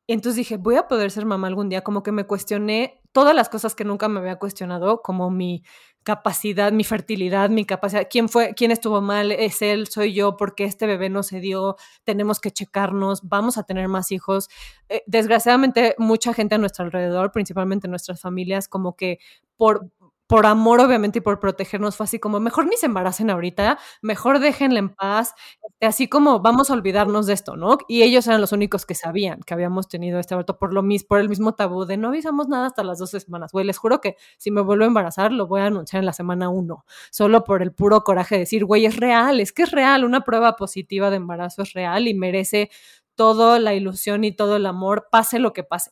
[0.08, 3.50] entonces dije, voy a poder ser mamá algún día, como que me cuestioné todas las
[3.50, 5.64] cosas que nunca me había cuestionado, como mi
[6.04, 10.64] capacidad, mi fertilidad, mi capacidad, quién fue, quién estuvo mal, es él, soy yo, porque
[10.64, 14.50] este bebé no se dio, tenemos que checarnos, vamos a tener más hijos.
[14.90, 19.20] Eh, desgraciadamente, mucha gente a nuestro alrededor, principalmente nuestras familias, como que
[19.58, 19.92] por
[20.32, 24.40] por amor, obviamente, y por protegernos, fue así como, mejor ni se embaracen ahorita, mejor
[24.40, 27.78] déjenla en paz, este, así como vamos a olvidarnos de esto, ¿no?
[27.90, 31.10] Y ellos eran los únicos que sabían que habíamos tenido este aborto por lo mismo,
[31.10, 33.52] por el mismo tabú de no avisamos nada hasta las dos semanas.
[33.52, 36.14] Güey, les juro que si me vuelvo a embarazar, lo voy a anunciar en la
[36.14, 39.72] semana uno, solo por el puro coraje de decir, güey, es real, es que es
[39.72, 42.70] real, una prueba positiva de embarazo es real y merece
[43.16, 45.92] toda la ilusión y todo el amor, pase lo que pase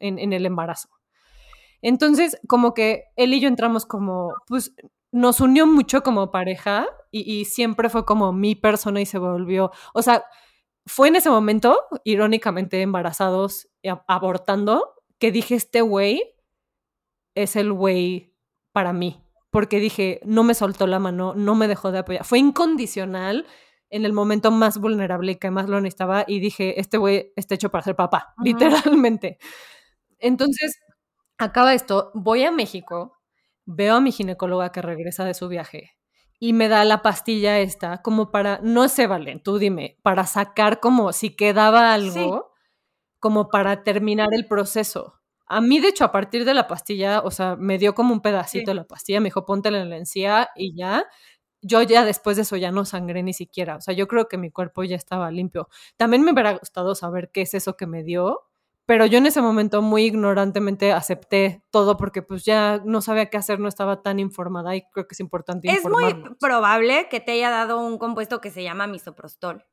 [0.00, 0.95] en el embarazo.
[1.82, 4.74] Entonces, como que él y yo entramos como, pues
[5.12, 10.02] nos unió mucho como pareja y, siempre fue como mi persona y se volvió, o
[10.02, 10.24] sea,
[10.84, 13.68] fue en ese momento, irónicamente embarazados,
[14.06, 16.34] abortando, que dije, este güey
[17.34, 18.34] es el güey
[18.72, 22.38] para mí, porque dije, no me soltó la mano, no me dejó de apoyar, fue
[22.38, 23.46] incondicional
[23.88, 27.54] en el momento más vulnerable y que más lo necesitaba y dije, este güey está
[27.54, 29.38] hecho para ser papá, literalmente.
[30.18, 30.78] Entonces,
[31.38, 33.16] acaba esto, voy a México,
[33.64, 35.96] veo a mi ginecóloga que regresa de su viaje
[36.38, 40.80] y me da la pastilla esta como para, no sé, Valen, tú dime, para sacar
[40.80, 42.52] como si quedaba algo,
[43.18, 45.14] como para terminar el proceso.
[45.46, 48.20] A mí, de hecho, a partir de la pastilla, o sea, me dio como un
[48.20, 51.04] pedacito de la pastilla, me dijo, póntela en la encía y ya.
[51.62, 53.76] Yo ya después de eso ya no sangré ni siquiera.
[53.76, 55.68] O sea, yo creo que mi cuerpo ya estaba limpio.
[55.96, 58.42] También me hubiera gustado saber qué es eso que me dio,
[58.86, 63.36] pero yo en ese momento muy ignorantemente acepté todo porque pues ya no sabía qué
[63.36, 67.32] hacer, no estaba tan informada y creo que es importante Es muy probable que te
[67.32, 69.64] haya dado un compuesto que se llama misoprostol,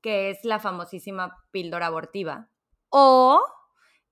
[0.00, 2.48] que es la famosísima píldora abortiva,
[2.88, 3.42] o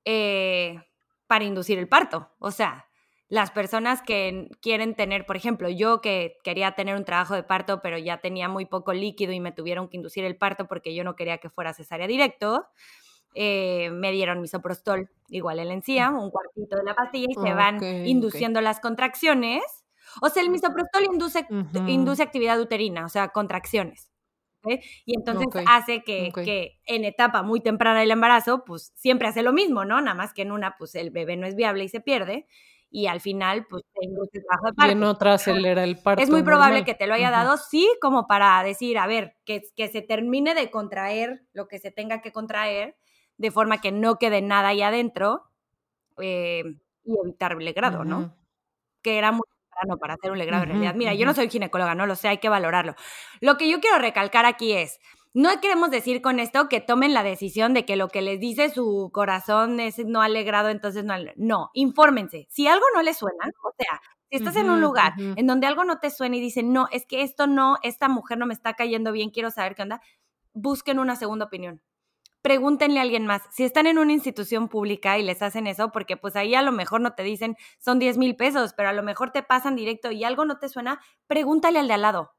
[0.05, 0.83] eh,
[1.27, 2.31] para inducir el parto.
[2.39, 2.87] O sea,
[3.29, 7.81] las personas que quieren tener, por ejemplo, yo que quería tener un trabajo de parto,
[7.81, 11.05] pero ya tenía muy poco líquido y me tuvieron que inducir el parto porque yo
[11.05, 12.67] no quería que fuera cesárea directo,
[13.35, 17.83] eh, me dieron misoprostol, igual el encía, un cuartito de la pastilla y se van
[18.07, 19.63] induciendo las contracciones.
[20.21, 21.47] O sea, el misoprostol induce,
[21.87, 24.11] induce actividad uterina, o sea, contracciones.
[25.07, 29.53] Y entonces hace que, que, en etapa muy temprana del embarazo, pues siempre hace lo
[29.53, 30.01] mismo, ¿no?
[30.01, 32.47] Nada más que en una, pues el bebé no es viable y se pierde.
[32.93, 34.91] Y al final, pues se induce trabajo de parto.
[34.91, 36.23] Y en otra acelera el parto.
[36.23, 39.63] Es muy probable que te lo haya dado, sí, como para decir, a ver, que,
[39.77, 42.97] que se termine de contraer lo que se tenga que contraer
[43.41, 45.45] de forma que no quede nada ahí adentro
[46.19, 46.63] eh,
[47.05, 48.37] y evitar el grado, ¿no?
[49.01, 50.95] Que era muy órgano para hacer un legrado en realidad.
[50.95, 52.95] Mira, yo no soy ginecóloga, no lo sé, hay que valorarlo.
[53.41, 55.01] Lo que yo quiero recalcar aquí es,
[55.33, 58.69] no queremos decir con esto que tomen la decisión de que lo que les dice
[58.69, 61.15] su corazón es no alegrado, entonces no.
[61.37, 62.47] No, infórmense.
[62.51, 65.85] Si algo no les suena, o sea, si estás en un lugar en donde algo
[65.85, 68.75] no te suena y dicen, no, es que esto no, esta mujer no me está
[68.75, 70.03] cayendo bien, quiero saber qué onda,
[70.53, 71.81] busquen una segunda opinión.
[72.43, 73.43] Pregúntenle a alguien más.
[73.51, 76.73] Si están en una institución pública y les hacen eso, porque pues ahí a lo
[76.73, 80.11] mejor no te dicen son 10 mil pesos, pero a lo mejor te pasan directo
[80.11, 82.33] y algo no te suena, pregúntale al de al lado.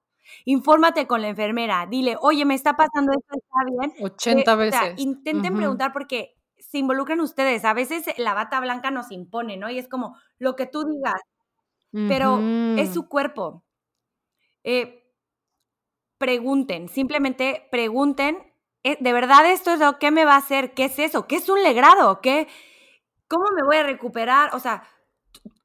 [0.46, 3.94] Infórmate con la enfermera, dile, oye, me está pasando esto, está bien.
[4.02, 4.94] 80 veces.
[4.98, 7.66] intenten preguntar porque se involucran ustedes.
[7.66, 9.70] A veces la bata blanca nos impone, ¿no?
[9.70, 11.22] Y es como lo que tú digas,
[11.92, 12.40] pero
[12.78, 13.66] es su cuerpo.
[14.64, 15.04] Eh,
[16.18, 18.51] pregunten, simplemente pregunten, eh,
[18.84, 20.74] ¿de verdad esto es lo que me va a hacer?
[20.74, 21.28] ¿Qué es eso?
[21.28, 22.22] ¿Qué es un legrado?
[22.22, 22.48] ¿Qué,
[23.28, 24.54] ¿Cómo me voy a recuperar?
[24.56, 24.84] O sea,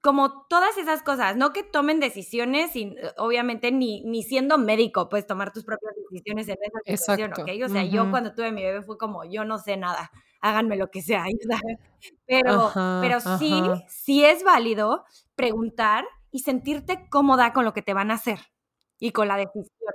[0.01, 5.27] como todas esas cosas, no que tomen decisiones sin, obviamente, ni, ni siendo médico, puedes
[5.27, 7.65] tomar tus propias decisiones en esa situación, ¿ok?
[7.65, 10.91] O sea, yo cuando tuve mi bebé fue como, yo no sé nada, háganme lo
[10.91, 11.25] que sea,
[12.27, 18.13] Pero, pero sí, sí es válido preguntar y sentirte cómoda con lo que te van
[18.13, 18.39] a hacer
[19.01, 19.95] y con la decisión.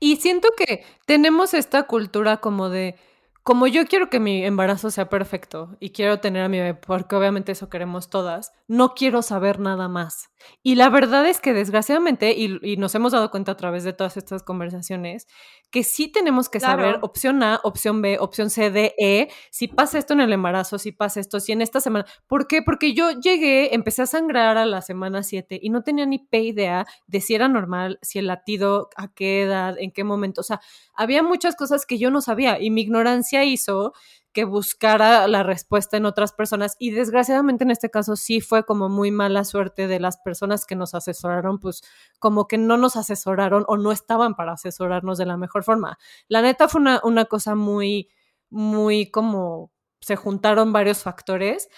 [0.00, 2.96] Y siento que tenemos esta cultura como de,
[3.42, 7.16] como yo quiero que mi embarazo sea perfecto y quiero tener a mi bebé, porque
[7.16, 10.30] obviamente eso queremos todas, no quiero saber nada más.
[10.62, 14.16] Y la verdad es que desgraciadamente, y, nos hemos dado cuenta a través de todas
[14.16, 15.26] estas conversaciones,
[15.70, 19.98] que sí tenemos que saber opción A, opción B, opción C, D, E, si pasa
[19.98, 22.04] esto en el embarazo, si pasa esto, si en esta semana.
[22.26, 22.62] ¿Por qué?
[22.62, 26.40] Porque yo llegué, empecé a sangrar a la semana 7 y no tenía ni pe
[26.40, 30.42] idea de si era normal, si el latido, a qué edad, en qué momento.
[30.42, 30.60] O sea,
[30.94, 33.92] había muchas cosas que yo no sabía y mi ignorancia hizo
[34.32, 38.88] que buscara la respuesta en otras personas y desgraciadamente en este caso sí fue como
[38.88, 41.82] muy mala suerte de las personas que nos asesoraron, pues
[42.18, 45.98] como que no nos asesoraron o no estaban para asesorarnos de la mejor forma.
[46.28, 48.08] La neta fue una, una cosa muy,
[48.48, 51.68] muy como se juntaron varios factores,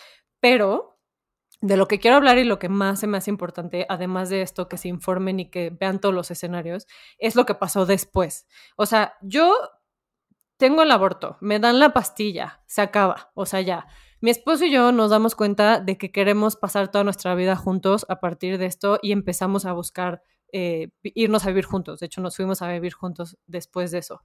[0.40, 0.94] pero
[1.60, 4.42] de lo que quiero hablar y lo que más se me hace importante, además de
[4.42, 6.86] esto, que se informen y que vean todos los escenarios,
[7.18, 8.46] es lo que pasó después.
[8.76, 9.56] O sea, yo
[10.64, 13.86] tengo el aborto, me dan la pastilla, se acaba, o sea, ya.
[14.22, 18.06] Mi esposo y yo nos damos cuenta de que queremos pasar toda nuestra vida juntos
[18.08, 20.22] a partir de esto y empezamos a buscar
[20.54, 22.00] eh, irnos a vivir juntos.
[22.00, 24.22] De hecho, nos fuimos a vivir juntos después de eso.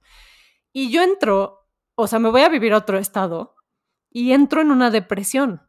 [0.72, 3.54] Y yo entro, o sea, me voy a vivir a otro estado
[4.08, 5.60] y entro en una depresión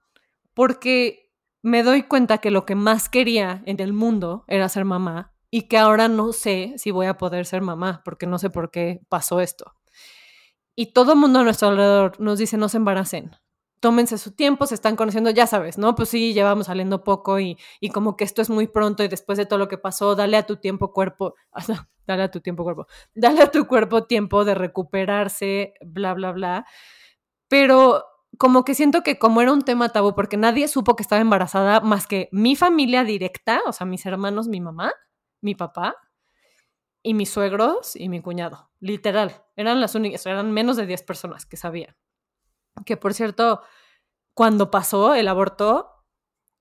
[0.54, 5.34] porque me doy cuenta que lo que más quería en el mundo era ser mamá
[5.50, 8.72] y que ahora no sé si voy a poder ser mamá porque no sé por
[8.72, 9.74] qué pasó esto.
[10.76, 13.32] Y todo el mundo a nuestro alrededor nos dice no se embaracen,
[13.82, 15.96] tómense su tiempo, se están conociendo, ya sabes, ¿no?
[15.96, 19.38] Pues sí, llevamos saliendo poco y, y como que esto es muy pronto y después
[19.38, 21.36] de todo lo que pasó, dale a tu tiempo cuerpo,
[22.08, 26.66] dale a tu tiempo cuerpo, dale a tu cuerpo tiempo de recuperarse, bla, bla, bla.
[27.50, 28.06] Pero
[28.38, 31.82] como que siento que como era un tema tabú, porque nadie supo que estaba embarazada
[31.82, 34.94] más que mi familia directa, o sea, mis hermanos, mi mamá,
[35.42, 35.96] mi papá,
[37.04, 38.70] y mis suegros y mi cuñado.
[38.80, 41.96] Literal, eran las únicas, eran menos de 10 personas que sabían.
[42.86, 43.62] Que por cierto,
[44.34, 46.06] cuando pasó el aborto,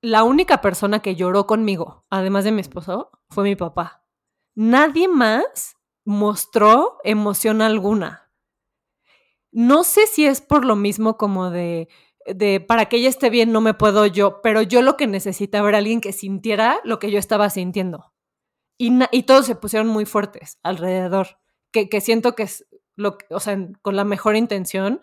[0.00, 4.04] la única persona que lloró conmigo, además de mi esposo, fue mi papá.
[4.54, 8.32] Nadie más mostró emoción alguna.
[9.52, 11.88] No sé si es por lo mismo como de,
[12.26, 15.68] de para que ella esté bien no me puedo yo, pero yo lo que necesitaba
[15.68, 18.12] era alguien que sintiera lo que yo estaba sintiendo.
[18.82, 21.38] Y, todos se pusieron muy fuertes alrededor,
[21.70, 22.66] que, siento que es
[22.96, 25.02] lo o sea, con la mejor intención,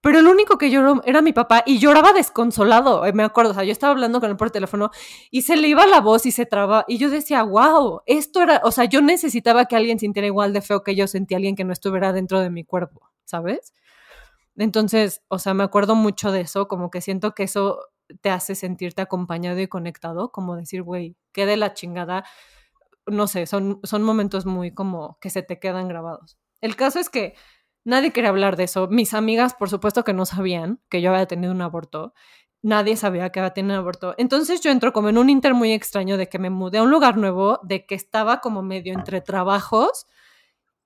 [0.00, 3.54] pero el único que lloró era mi papá y lloraba desconsolado, eh, me acuerdo, o
[3.54, 4.92] sea, yo estaba hablando con él por teléfono
[5.32, 8.60] y se le iba la voz y se traba y yo decía, wow, esto era,
[8.62, 11.64] o sea, yo necesitaba que alguien sintiera igual de feo que yo sentí alguien que
[11.64, 13.72] no estuviera dentro de mi cuerpo, ¿sabes?
[14.56, 17.80] Entonces, o sea, me acuerdo mucho de eso, como que siento que eso
[18.20, 22.24] te hace sentirte acompañado y conectado, como decir, güey, qué de la chingada
[23.06, 26.38] no sé, son, son momentos muy como que se te quedan grabados.
[26.60, 27.34] El caso es que
[27.84, 28.88] nadie quería hablar de eso.
[28.88, 32.12] Mis amigas, por supuesto que no sabían que yo había tenido un aborto.
[32.62, 34.14] Nadie sabía que había tenido un aborto.
[34.18, 36.90] Entonces yo entro como en un inter muy extraño de que me mudé a un
[36.90, 40.06] lugar nuevo, de que estaba como medio entre trabajos.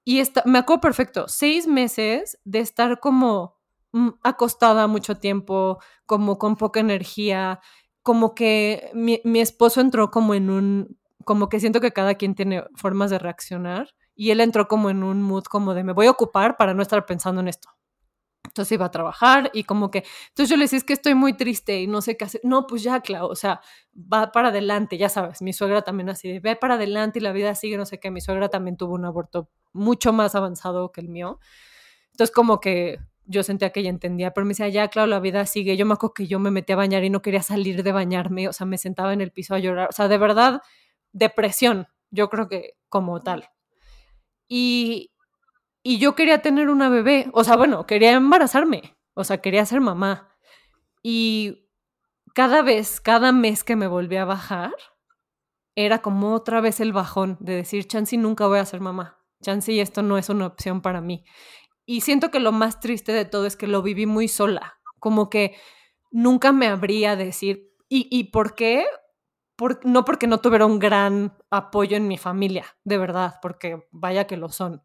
[0.04, 3.56] Y me acuerdo perfecto, seis meses de estar como
[3.92, 7.60] mm, acostada mucho tiempo, como con poca energía,
[8.02, 12.34] como que mi, mi esposo entró como en un como que siento que cada quien
[12.34, 16.06] tiene formas de reaccionar y él entró como en un mood como de me voy
[16.06, 17.70] a ocupar para no estar pensando en esto.
[18.44, 21.34] Entonces iba a trabajar y como que, entonces yo le decía, es que estoy muy
[21.34, 22.40] triste y no sé qué hacer.
[22.42, 23.60] No, pues ya, Clau, o sea,
[23.94, 27.54] va para adelante, ya sabes, mi suegra también así ve para adelante y la vida
[27.54, 28.10] sigue, no sé qué.
[28.10, 31.38] Mi suegra también tuvo un aborto mucho más avanzado que el mío.
[32.12, 35.46] Entonces como que yo sentía que ella entendía, pero me decía, ya, claro, la vida
[35.46, 35.76] sigue.
[35.76, 38.48] Yo me acuerdo que yo me metí a bañar y no quería salir de bañarme,
[38.48, 40.60] o sea, me sentaba en el piso a llorar, o sea, de verdad,
[41.12, 43.48] depresión, yo creo que como tal.
[44.48, 45.10] Y,
[45.82, 49.80] y yo quería tener una bebé, o sea, bueno, quería embarazarme, o sea, quería ser
[49.80, 50.34] mamá.
[51.02, 51.68] Y
[52.34, 54.74] cada vez, cada mes que me volví a bajar,
[55.76, 59.18] era como otra vez el bajón de decir, Chancy, nunca voy a ser mamá.
[59.42, 61.24] Chancy, esto no es una opción para mí.
[61.86, 65.30] Y siento que lo más triste de todo es que lo viví muy sola, como
[65.30, 65.56] que
[66.10, 68.84] nunca me habría decir, ¿y, y por qué?
[69.84, 74.36] No porque no tuviera un gran apoyo en mi familia, de verdad, porque vaya que
[74.36, 74.82] lo son,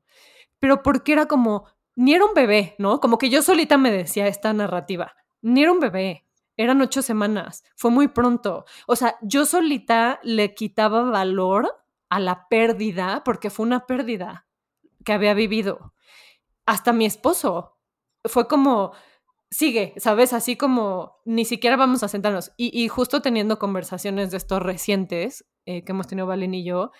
[0.59, 2.99] pero porque era como, ni era un bebé, ¿no?
[2.99, 6.25] Como que yo solita me decía esta narrativa, ni era un bebé,
[6.57, 8.65] eran ocho semanas, fue muy pronto.
[8.87, 14.47] O sea, yo solita le quitaba valor a la pérdida porque fue una pérdida
[15.03, 15.93] que había vivido.
[16.65, 17.77] Hasta mi esposo
[18.23, 18.93] fue como,
[19.49, 20.33] sigue, ¿sabes?
[20.33, 22.51] Así como ni siquiera vamos a sentarnos.
[22.57, 26.91] Y, justo teniendo conversaciones de estos recientes eh, que hemos tenido Valen y yo,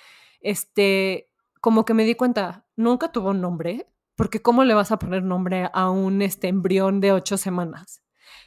[0.42, 1.30] este,
[1.62, 5.24] como que me di cuenta, nunca tuvo un nombre, porque ¿cómo le vas a poner
[5.24, 8.02] nombre a un este, embrión de ocho semanas?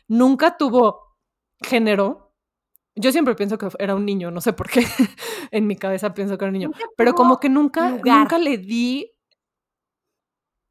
[0.07, 1.17] Nunca tuvo
[1.61, 2.35] género.
[2.95, 4.85] Yo siempre pienso que era un niño, no sé por qué.
[5.51, 6.71] en mi cabeza pienso que era un niño.
[6.97, 9.13] Pero como que nunca, nunca le di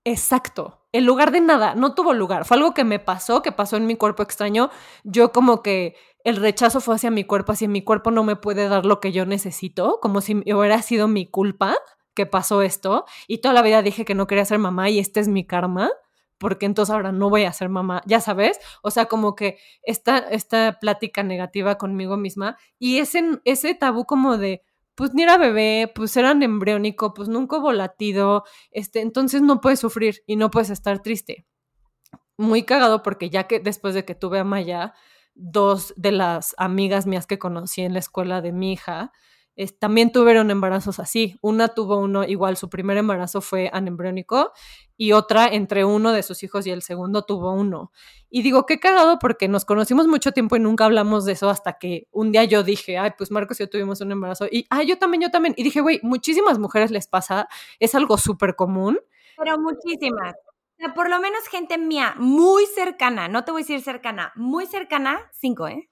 [0.03, 2.45] exacto el lugar de nada, no tuvo lugar.
[2.45, 4.71] Fue algo que me pasó, que pasó en mi cuerpo extraño.
[5.03, 8.67] Yo como que el rechazo fue hacia mi cuerpo, hacia mi cuerpo no me puede
[8.67, 11.75] dar lo que yo necesito, como si hubiera sido mi culpa
[12.15, 13.05] que pasó esto.
[13.27, 15.91] Y toda la vida dije que no quería ser mamá y este es mi karma
[16.39, 20.19] porque entonces ahora no voy a ser mamá, ya sabes, o sea, como que esta,
[20.19, 24.61] esta plática negativa conmigo misma y ese, ese tabú como de,
[24.97, 27.71] pues ni era bebé, pues eran embriónico, pues nunca hubo
[28.71, 31.45] este, entonces no puedes sufrir y no puedes estar triste.
[32.35, 34.95] Muy cagado porque ya que después de que tuve a Maya,
[35.35, 39.11] dos de las amigas mías que conocí en la escuela de mi hija,
[39.79, 41.37] también tuvieron embarazos así.
[41.41, 44.51] Una tuvo uno, igual su primer embarazo fue anembriónico
[44.95, 47.91] y otra entre uno de sus hijos y el segundo tuvo uno.
[48.29, 51.79] Y digo, qué cagado porque nos conocimos mucho tiempo y nunca hablamos de eso hasta
[51.79, 54.45] que un día yo dije, ay, pues Marcos y yo tuvimos un embarazo.
[54.51, 55.55] Y, ay, yo también, yo también.
[55.57, 57.47] Y dije, güey, muchísimas mujeres les pasa,
[57.79, 58.99] es algo súper común.
[59.37, 60.35] Pero muchísimas.
[60.93, 65.31] por lo menos gente mía, muy cercana, no te voy a decir cercana, muy cercana,
[65.31, 65.89] cinco, ¿eh?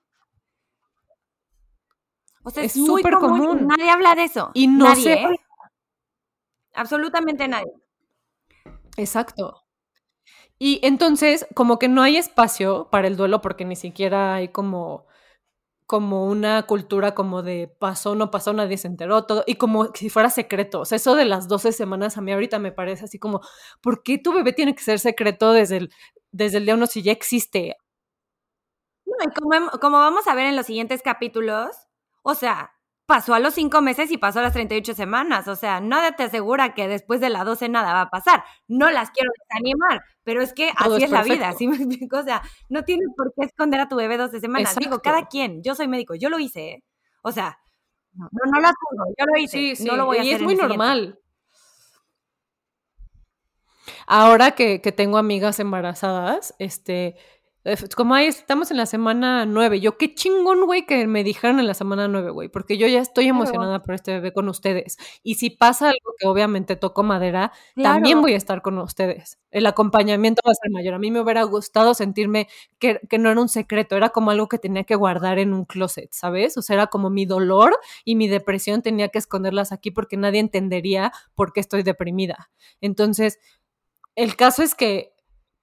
[2.46, 4.52] O sea, es súper común, Nadie habla de eso.
[4.54, 5.40] Y no nadie, ¿eh?
[6.74, 7.74] Absolutamente nadie.
[8.98, 9.64] Exacto.
[10.60, 15.06] Y entonces, como que no hay espacio para el duelo porque ni siquiera hay como
[15.88, 20.10] como una cultura como de pasó, no pasó, nadie se enteró, todo, y como si
[20.10, 20.82] fuera secreto.
[20.82, 23.42] O sea, eso de las 12 semanas a mí ahorita me parece así como,
[23.82, 25.94] ¿por qué tu bebé tiene que ser secreto desde el,
[26.32, 27.76] desde el día uno si ya existe?
[29.06, 31.85] No, y como, como vamos a ver en los siguientes capítulos,
[32.28, 32.72] o sea,
[33.06, 35.48] pasó a los cinco meses y pasó a las 38 semanas.
[35.48, 38.44] O sea, nada te asegura que después de la 12 nada va a pasar.
[38.68, 42.18] No las quiero desanimar, pero es que así es, la vida, ¿sí me explico?
[42.18, 44.76] O sea, no tienes por qué esconder a tu bebé 12 semanas.
[44.76, 46.84] Digo, cada quien, yo soy médico, yo lo hice, ¿eh?
[47.22, 47.60] O sea,
[48.14, 50.32] no, no lo asumo, yo lo hice, sí, no lo voy a hacer.
[50.32, 51.20] Y es muy normal.
[54.08, 57.18] Ahora que, que tengo amigas embarazadas, este,
[57.96, 59.80] como ahí estamos en la semana nueve.
[59.80, 63.00] Yo, qué chingón, güey, que me dijeron en la semana nueve, güey, porque yo ya
[63.00, 64.98] estoy emocionada por este bebé con ustedes.
[65.24, 69.40] Y si pasa algo que obviamente toco madera, también voy a estar con ustedes.
[69.50, 70.94] El acompañamiento va a ser mayor.
[70.94, 72.48] A mí me hubiera gustado sentirme
[72.78, 75.66] que, que no era un secreto, era como algo que tenía que guardar en un
[75.66, 76.58] closet, ¿sabes?
[76.58, 80.40] O sea, era como mi dolor y mi depresión tenía que esconderlas aquí porque nadie
[80.40, 82.52] entendería por qué estoy deprimida.
[82.80, 83.40] Entonces,
[84.16, 85.15] el caso es que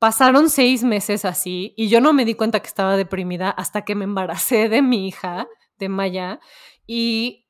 [0.02, 3.94] Pasaron seis meses así y yo no me di cuenta que estaba deprimida hasta que
[3.94, 5.46] me embaracé de mi hija,
[5.78, 6.40] de Maya,
[6.88, 7.46] y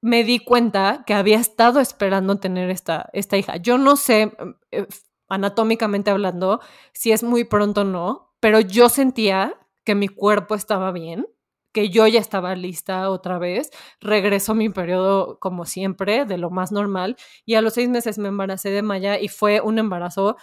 [0.00, 3.56] me di cuenta que había estado esperando tener esta, esta hija.
[3.58, 4.32] Yo no sé,
[4.72, 4.88] eh,
[5.28, 6.58] anatómicamente hablando,
[6.92, 11.28] si es muy pronto o no, pero yo sentía que mi cuerpo estaba bien,
[11.70, 13.70] que yo ya estaba lista otra vez.
[14.00, 18.26] Regresó mi periodo como siempre, de lo más normal, y a los seis meses me
[18.26, 20.36] embaracé de Maya y fue un embarazo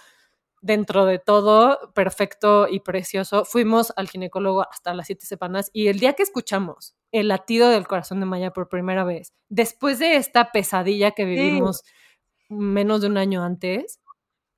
[0.62, 3.44] dentro de todo perfecto y precioso.
[3.44, 7.86] Fuimos al ginecólogo hasta las siete semanas y el día que escuchamos el latido del
[7.86, 11.82] corazón de Maya por primera vez, después de esta pesadilla que vivimos
[12.48, 14.00] menos de un año antes,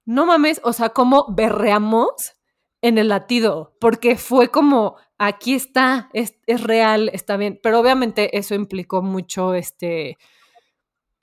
[0.04, 2.34] no mames, o sea, como berreamos
[2.80, 8.36] en el latido, porque fue como, aquí está, es, es, real, está bien, pero obviamente
[8.36, 10.18] eso implicó mucho, este,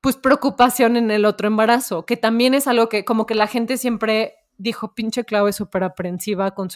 [0.02, 3.78] pues preocupación en el otro embarazo, que también es algo que como que la gente
[3.78, 6.70] siempre dijo, pinche Clau es súper aprensiva con,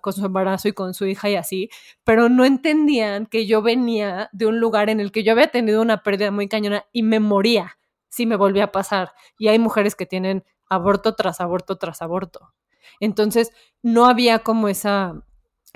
[0.00, 1.70] con su embarazo y con su hija y así,
[2.04, 5.82] pero no entendían que yo venía de un lugar en el que yo había tenido
[5.82, 7.78] una pérdida muy cañona y me moría
[8.08, 9.12] si me volvía a pasar.
[9.38, 12.54] Y hay mujeres que tienen aborto tras aborto tras aborto.
[13.00, 15.24] Entonces, no había como esa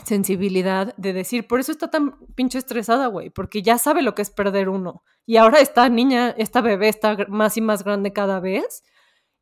[0.05, 4.23] sensibilidad de decir, por eso está tan pinche estresada, güey, porque ya sabe lo que
[4.23, 5.03] es perder uno.
[5.27, 8.85] Y ahora esta niña, esta bebé está más y más grande cada vez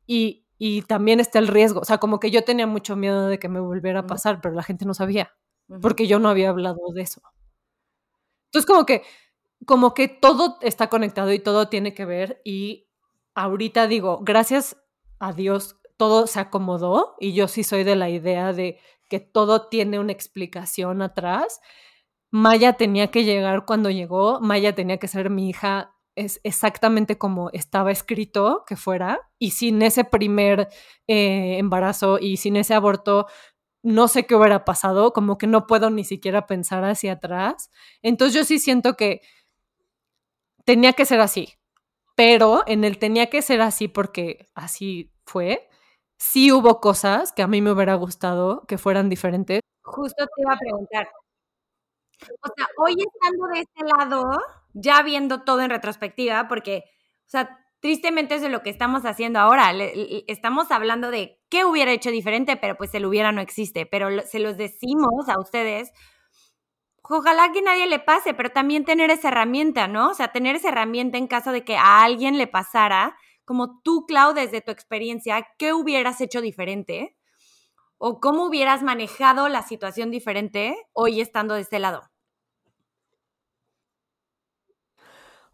[0.07, 1.81] y, y también está el riesgo.
[1.81, 4.55] O sea, como que yo tenía mucho miedo de que me volviera a pasar, pero
[4.55, 5.35] la gente no sabía,
[5.81, 7.21] porque yo no había hablado de eso.
[8.47, 9.03] Entonces, como que,
[9.65, 12.87] como que todo está conectado y todo tiene que ver y
[13.35, 14.77] ahorita digo, gracias
[15.19, 18.79] a Dios, todo se acomodó y yo sí soy de la idea de
[19.09, 21.59] que todo tiene una explicación atrás.
[22.29, 27.49] Maya tenía que llegar cuando llegó, Maya tenía que ser mi hija es exactamente como
[27.51, 30.67] estaba escrito que fuera, y sin ese primer
[31.07, 33.27] eh, embarazo y sin ese aborto,
[33.83, 37.71] no sé qué hubiera pasado, como que no puedo ni siquiera pensar hacia atrás.
[38.01, 39.21] Entonces yo sí siento que
[40.65, 41.53] tenía que ser así,
[42.15, 45.69] pero en el tenía que ser así porque así fue,
[46.17, 49.61] sí hubo cosas que a mí me hubiera gustado que fueran diferentes.
[49.83, 51.09] Justo te iba a preguntar.
[52.41, 54.41] O sea, hoy estando de este lado,
[54.79, 56.83] ya viendo todo en retrospectiva, porque,
[57.25, 59.71] o sea, tristemente es de lo que estamos haciendo ahora.
[60.27, 63.85] estamos hablando de qué hubiera hecho diferente, pero pues el hubiera no existe.
[63.85, 65.91] Pero se los decimos a ustedes.
[67.09, 70.09] Ojalá que nadie le pase, pero también tener esa herramienta, ¿no?
[70.09, 74.05] O sea, tener esa herramienta en caso de que a alguien le pasara, como tú,
[74.05, 77.15] Clau, desde tu experiencia, ¿qué hubieras hecho diferente?
[77.97, 82.03] ¿O cómo hubieras manejado la situación diferente hoy estando de este lado?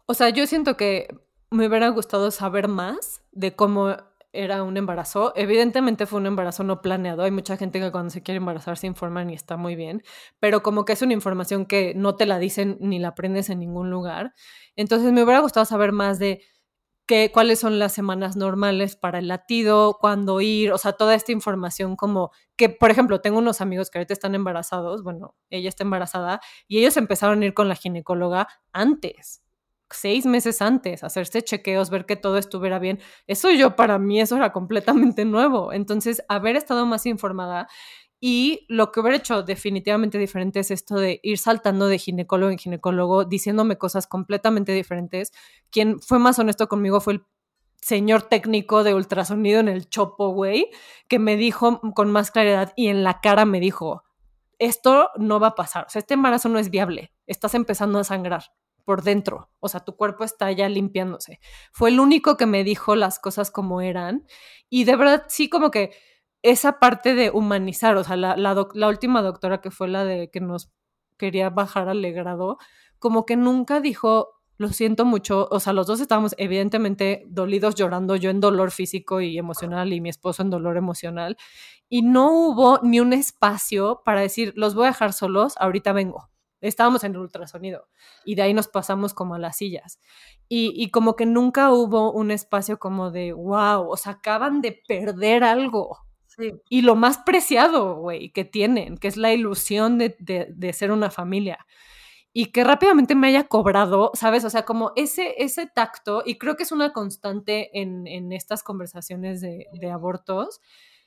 [0.06, 1.08] O sea, yo siento que
[1.50, 3.96] me hubiera gustado saber más de cómo
[4.32, 5.32] era un embarazo.
[5.36, 7.22] Evidentemente fue un embarazo no planeado.
[7.22, 10.02] Hay mucha gente que cuando se quiere embarazar se informan y está muy bien,
[10.40, 13.60] pero como que es una información que no te la dicen ni la aprendes en
[13.60, 14.34] ningún lugar.
[14.76, 16.42] Entonces me hubiera gustado saber más de
[17.06, 21.32] qué, cuáles son las semanas normales para el latido, cuándo ir, o sea, toda esta
[21.32, 25.84] información como que, por ejemplo, tengo unos amigos que ahorita están embarazados, bueno, ella está
[25.84, 29.44] embarazada y ellos empezaron a ir con la ginecóloga antes
[29.90, 33.00] seis meses antes, hacerse chequeos, ver que todo estuviera bien.
[33.26, 35.72] Eso yo para mí, eso era completamente nuevo.
[35.72, 37.68] Entonces, haber estado más informada
[38.20, 42.58] y lo que hubiera hecho definitivamente diferente es esto de ir saltando de ginecólogo en
[42.58, 45.32] ginecólogo, diciéndome cosas completamente diferentes.
[45.70, 47.22] Quien fue más honesto conmigo fue el
[47.82, 50.70] señor técnico de ultrasonido en el Chopo, güey,
[51.06, 54.04] que me dijo con más claridad y en la cara me dijo,
[54.58, 58.04] esto no va a pasar, o sea, este embarazo no es viable, estás empezando a
[58.04, 58.44] sangrar
[58.84, 61.40] por dentro, o sea, tu cuerpo está ya limpiándose.
[61.72, 64.26] Fue el único que me dijo las cosas como eran
[64.68, 65.92] y de verdad sí como que
[66.42, 70.40] esa parte de humanizar, o sea, la, la, última doctora que fue la de que
[70.40, 70.70] nos
[71.16, 72.58] quería bajar al grado,
[72.98, 78.16] como que nunca dijo, lo siento mucho, o sea, los dos estábamos evidentemente dolidos, llorando,
[78.16, 81.38] yo en dolor físico y emocional y mi esposo en dolor emocional,
[81.88, 86.28] y no hubo ni un espacio para decir, los voy a dejar solos, ahorita vengo
[86.68, 87.88] estábamos en el ultrasonido
[88.24, 90.00] y de ahí nos pasamos como a las sillas.
[90.48, 95.42] Y, como que nunca hubo un espacio como de, wow, o sea, acaban de perder
[95.42, 95.98] algo.
[96.68, 101.10] Y lo más preciado, güey, que tienen, que es la ilusión de, de, ser una
[101.10, 101.66] familia.
[102.32, 104.44] Y que rápidamente me haya cobrado, ¿sabes?
[104.44, 108.62] O sea, como ese, ese tacto, y creo que es una constante en, en estas
[108.62, 110.60] conversaciones de, de abortos,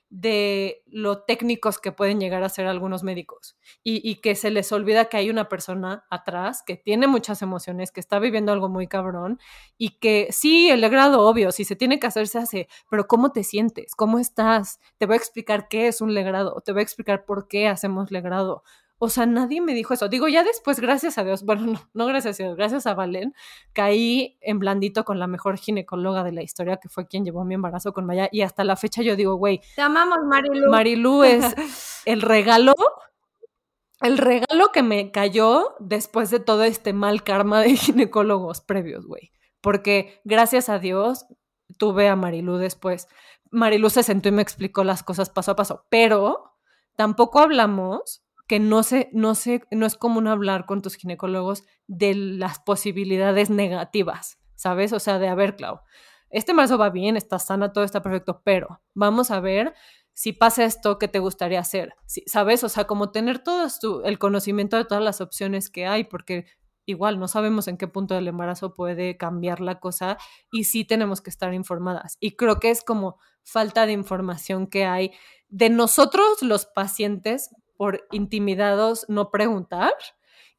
[0.10, 5.06] de lo técnicos que pueden llegar a ser algunos médicos y, que se les olvida
[5.06, 9.40] que hay una persona atrás que tiene muchas emociones, que está viviendo algo muy cabrón
[9.78, 13.32] y que sí, el legrado, obvio, si se tiene que hacer, se hace, pero ¿cómo
[13.32, 13.96] te sientes?
[13.96, 14.80] ¿Cómo estás?
[14.98, 18.10] Te voy a explicar qué es un legrado, te voy a explicar por qué hacemos
[18.12, 18.64] legrado,
[19.00, 20.10] o sea, nadie me dijo eso.
[20.10, 23.34] Digo, ya después, gracias a Dios, bueno, no, no gracias a Dios, gracias a Valen,
[23.74, 27.54] caí en blandito con la mejor ginecóloga de la historia, que fue quien llevó mi
[27.54, 28.28] embarazo con Maya.
[28.32, 29.62] Y hasta la fecha yo digo, güey.
[29.76, 30.72] Te amamos, Marilu.
[30.72, 32.74] Marilu es el regalo,
[34.02, 39.32] el regalo que me cayó después de todo este mal karma de ginecólogos previos, güey.
[39.62, 41.28] Porque gracias a Dios
[41.78, 43.08] tuve a Marilu después.
[43.52, 46.56] Marilu se sentó y me explicó las cosas paso a paso, pero
[46.96, 52.16] tampoco hablamos que no, se, no, se, no es común hablar con tus ginecólogos de
[52.16, 54.94] las posibilidades negativas, ¿sabes?
[54.94, 55.82] O sea, de, a ver, Clau,
[56.30, 59.74] este embarazo va bien, está sana, todo está perfecto, pero vamos a ver
[60.14, 61.94] si pasa esto, ¿qué te gustaría hacer?
[62.26, 62.64] ¿Sabes?
[62.64, 63.68] O sea, como tener todo
[64.04, 66.48] el conocimiento de todas las opciones que hay, porque
[66.88, 70.18] igual no sabemos en qué punto del embarazo puede cambiar la cosa
[70.52, 72.18] y sí tenemos que estar informadas.
[72.20, 75.12] Y creo que es como falta de información que hay
[75.50, 79.94] de nosotros los pacientes por intimidados no preguntar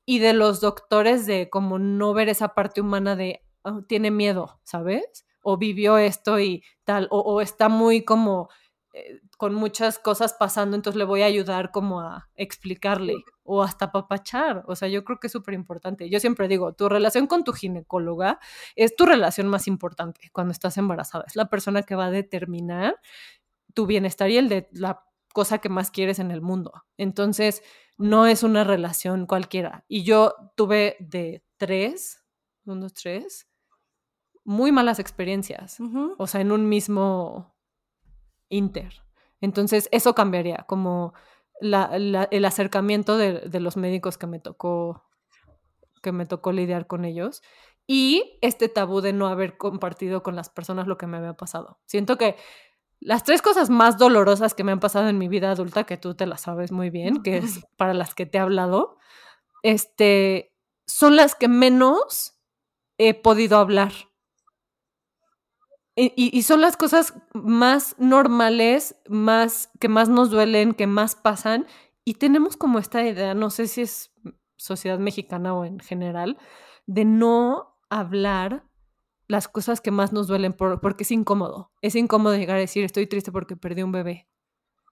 [0.05, 4.61] y de los doctores de como no ver esa parte humana de oh, tiene miedo,
[4.65, 5.27] ¿sabes?
[5.43, 8.49] O vivió esto y tal, o está muy como
[8.95, 13.15] eh, con muchas cosas pasando, entonces le voy a ayudar como a explicarle
[13.45, 14.65] o hasta papachar.
[14.67, 16.09] O sea, yo creo que es súper importante.
[16.09, 18.41] Yo siempre digo, tu relación con tu ginecóloga
[18.77, 21.25] es tu relación más importante cuando estás embarazada.
[21.27, 22.99] Es la persona que va a determinar
[23.75, 26.85] tu bienestar y el de la cosa que más quieres en el mundo.
[26.97, 27.63] Entonces,
[27.97, 29.85] no es una relación cualquiera.
[29.89, 32.23] Y yo tuve de tres,
[32.65, 33.49] unos tres,
[34.45, 35.79] muy malas experiencias.
[36.17, 37.55] O sea, en un mismo
[38.49, 39.03] inter.
[39.41, 41.13] Entonces, eso cambiaría, como
[41.61, 45.05] el acercamiento de, los médicos que me tocó
[46.03, 47.43] que me tocó lidiar con ellos
[47.85, 51.81] y este tabú de no haber compartido con las personas lo que me había pasado.
[51.87, 52.37] Siento que
[53.01, 56.15] las tres cosas más dolorosas que me han pasado en mi vida adulta, que tú
[56.15, 58.99] te las sabes muy bien, que es para las que te he hablado,
[59.63, 60.53] este,
[60.87, 62.39] son las que menos
[62.99, 63.93] he podido hablar
[66.01, 71.67] y, son las cosas más normales, más que más nos duelen, que más pasan.
[72.05, 74.13] Y tenemos como esta idea, no sé si es
[74.57, 76.39] sociedad mexicana o en general,
[76.87, 78.65] de no hablar
[79.29, 81.71] las cosas que más nos duelen porque es incómodo.
[81.81, 84.29] Es incómodo llegar a decir, estoy triste porque perdí un bebé.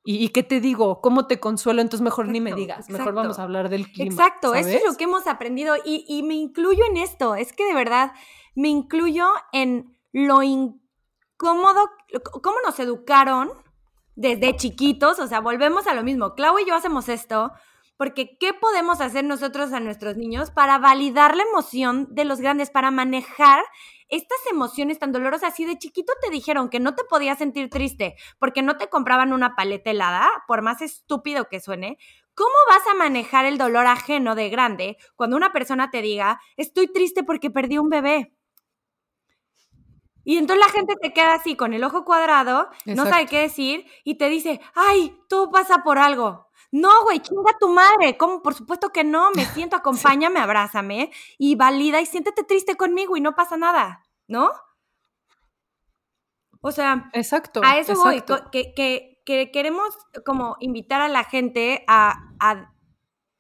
[0.08, 1.00] ¿Y, qué te digo?
[1.00, 1.82] ¿Cómo te consuelo?
[1.82, 2.88] Entonces mejor ni me digas.
[2.90, 4.12] Mejor vamos a hablar del clima.
[4.12, 5.74] Exacto, eso es lo que hemos aprendido.
[5.84, 7.34] Y, y, me incluyo en esto.
[7.34, 8.12] Es que de verdad
[8.54, 10.86] me incluyo en lo incómodo
[11.36, 11.90] cómodo,
[12.42, 13.50] cómo nos educaron
[14.14, 16.34] desde chiquitos, o sea, volvemos a lo mismo.
[16.34, 17.52] Clau y yo hacemos esto
[17.96, 22.70] porque ¿qué podemos hacer nosotros a nuestros niños para validar la emoción de los grandes,
[22.70, 23.62] para manejar
[24.08, 25.54] estas emociones tan dolorosas?
[25.54, 29.32] Si de chiquito te dijeron que no te podías sentir triste porque no te compraban
[29.32, 31.98] una paleta helada, por más estúpido que suene,
[32.34, 36.92] ¿cómo vas a manejar el dolor ajeno de grande cuando una persona te diga, estoy
[36.92, 38.32] triste porque perdí un bebé?
[40.24, 43.86] Y entonces la gente te queda así con el ojo cuadrado, no sabe qué decir
[44.02, 46.45] y te dice, ay, todo pasa por algo.
[46.72, 48.16] No, güey, chinga tu madre.
[48.16, 48.42] ¿Cómo?
[48.42, 49.30] Por supuesto que no.
[49.32, 54.50] Me siento, acompáñame, abrázame y valida y siéntete triste conmigo y no pasa nada, ¿no?
[56.60, 62.32] O sea, exacto, a eso voy, que, que, queremos como invitar a la gente a,
[62.40, 62.72] a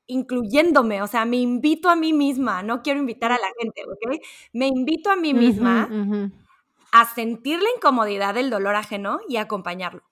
[0.06, 4.22] incluyéndome, o sea, me invito a mí misma, no quiero invitar a la gente, ¿ok?
[4.52, 5.88] Me invito a mí misma
[6.92, 10.02] a sentir la incomodidad del dolor ajeno y acompañarlo.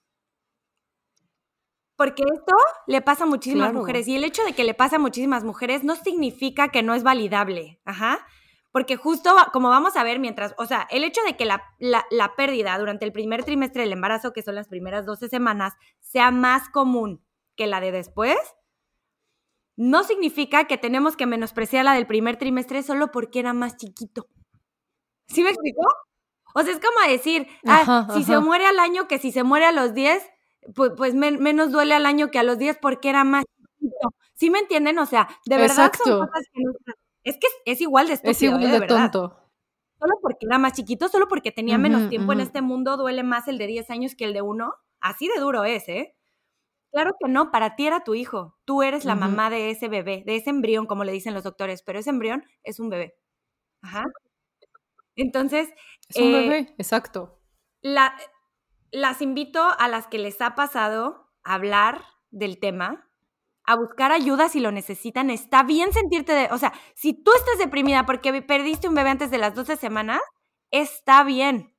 [2.05, 2.55] Porque esto
[2.87, 5.85] le pasa a muchísimas mujeres y el hecho de que le pase a muchísimas mujeres
[5.85, 7.81] no significa que no es validable.
[7.87, 8.27] Ajá.
[8.73, 12.37] Porque justo como vamos a ver mientras, o sea, el hecho de que la, la,
[12.37, 16.69] pérdida durante el primer trimestre del embarazo, que son las primeras 12 semanas, sea más
[16.69, 17.25] común
[17.57, 18.37] que la de después,
[19.77, 24.29] no significa que tenemos que menospreciar la del primer trimestre solo porque era más chiquito.
[25.27, 25.87] ¿Sí me explicó?
[26.55, 29.65] O sea, es como decir, ah, si se muere al año que si se muere
[29.65, 30.23] a los 10,
[30.75, 34.15] pues, pues menos duele al año que a los 10 porque era más chiquito.
[34.35, 34.99] ¿Sí me entienden?
[34.99, 36.73] O sea, de verdad son cosas que no...
[37.23, 38.81] Es que es, igual de estúpido, Es igual ¿eh?
[38.81, 39.41] de, tonto.
[39.99, 43.49] Solo porque era más chiquito, solo porque tenía menos tiempo en este mundo, duele más
[43.49, 44.75] el de 10 años que el de uno.
[45.01, 46.15] Así de duro es, ¿eh?
[46.93, 48.59] Claro que no, para ti era tu hijo.
[48.65, 51.83] Tú eres la mamá de ese bebé, de ese embrión, como le dicen los doctores,
[51.83, 53.17] pero ese embrión es un bebé.
[53.83, 54.05] Ajá.
[55.17, 55.71] Entonces.
[56.09, 57.41] Es un bebé, eh, exacto.
[57.81, 58.15] La,
[58.95, 63.11] las invito a las que les ha pasado hablar del tema,
[63.65, 65.31] a buscar ayuda si lo necesitan.
[65.31, 66.49] Está bien sentirte de.
[66.53, 70.21] O sea, si tú estás deprimida porque perdiste un bebé antes de las 12 semanas,
[70.71, 71.75] está bien.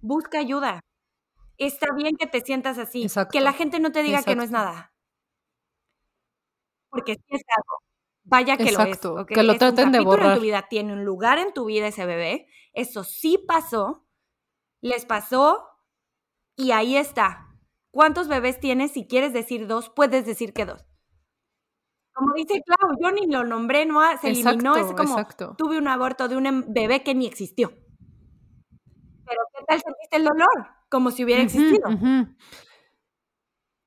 [0.00, 0.80] Busca ayuda.
[1.58, 3.06] Está bien que te sientas así.
[3.30, 4.94] Que la gente no te diga que no es nada.
[6.88, 7.78] Porque sí es algo.
[8.24, 9.00] Vaya que lo es.
[9.26, 10.32] Que lo traten de borrar.
[10.32, 12.46] en tu vida, tiene un lugar en tu vida ese bebé.
[12.72, 14.06] Eso sí pasó.
[14.80, 15.77] Les pasó.
[16.58, 17.46] Y ahí está.
[17.92, 18.90] ¿Cuántos bebés tienes?
[18.90, 20.84] Si quieres decir dos, puedes decir que dos.
[22.12, 24.74] Como dice Clau, yo ni lo nombré, no se eliminó.
[24.74, 25.24] Es como
[25.56, 27.68] tuve un aborto de un em, bebé que ni existió.
[27.68, 30.66] Pero ¿qué tal sentiste el dolor?
[30.90, 31.88] Como si hubiera existido.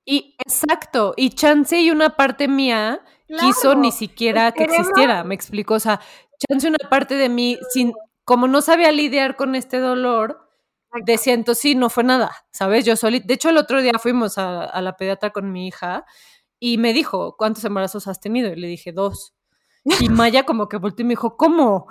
[0.06, 5.76] Y exacto, y chance y una parte mía quiso ni siquiera que existiera, me explicó,
[5.76, 6.00] o sea,
[6.40, 7.94] chance una parte de mí, sin,
[8.24, 10.51] como no sabía lidiar con este dolor,
[11.06, 12.86] decía, entonces sí, no fue nada, ¿sabes?
[12.86, 16.06] Yo solita, de hecho el otro día fuimos a, la pediatra con mi hija
[16.60, 18.52] y me dijo, ¿cuántos embarazos has tenido?
[18.52, 19.34] Y le dije, dos.
[20.00, 21.88] Y Maya como que volteó y me dijo, ¿cómo?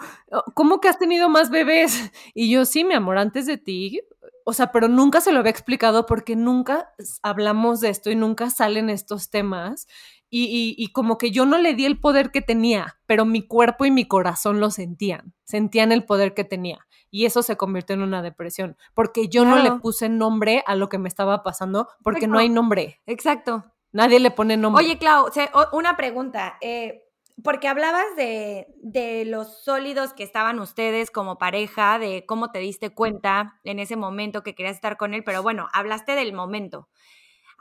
[0.54, 2.12] ¿Cómo que has tenido más bebés?
[2.34, 4.00] Y yo, sí, mi amor, antes de ti,
[4.44, 6.92] o sea, pero nunca se lo había explicado porque nunca
[7.22, 9.86] hablamos de esto y nunca salen estos temas.
[10.32, 13.84] Y, y, como que yo no le di el poder que tenía, pero mi cuerpo
[13.84, 16.86] y mi corazón lo sentían, sentían el poder que tenía.
[17.10, 20.88] Y eso se convirtió en una depresión, porque yo no le puse nombre a lo
[20.88, 23.00] que me estaba pasando, porque no hay nombre.
[23.06, 23.64] Exacto.
[23.90, 24.84] Nadie le pone nombre.
[24.84, 25.28] Oye, Clau,
[25.72, 26.56] una pregunta.
[26.60, 27.02] Eh,
[27.42, 32.90] porque hablabas de, de, los sólidos que estaban ustedes como pareja, de cómo te diste
[32.90, 36.88] cuenta en ese momento que querías estar con él, pero bueno, hablaste del momento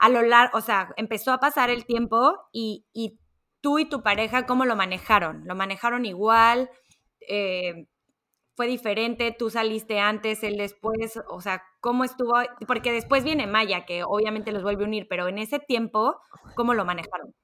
[0.00, 2.86] a lo largo, o sea, empezó a pasar el tiempo y,
[3.60, 5.46] tú y tu pareja, ¿cómo lo manejaron?
[5.46, 6.70] ¿Lo manejaron igual?
[7.28, 7.86] Eh,
[8.56, 9.36] ¿Fue diferente?
[9.38, 11.20] ¿Tú saliste antes, él después?
[11.28, 12.32] O sea, ¿cómo estuvo?
[12.66, 16.16] Porque después viene Maya, que obviamente los vuelve a unir, pero en ese tiempo,
[16.56, 17.34] ¿cómo lo manejaron?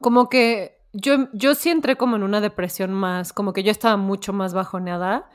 [0.00, 3.98] Como que yo, yo sí entré como en una depresión más, como que yo estaba
[3.98, 5.28] mucho más bajoneada.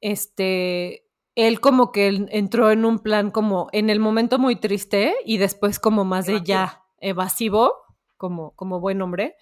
[0.00, 1.05] Este,
[1.36, 5.78] él como que entró en un plan como en el momento muy triste y después
[5.78, 7.74] como más de ya evasivo,
[8.16, 9.36] como, como buen hombre.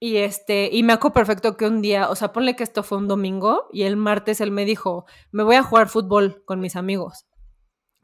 [0.00, 2.98] Y este, y me acuerdo perfecto que un día, o sea, ponle que esto fue
[2.98, 6.76] un domingo y el martes él me dijo, me voy a jugar fútbol con mis
[6.76, 7.26] amigos.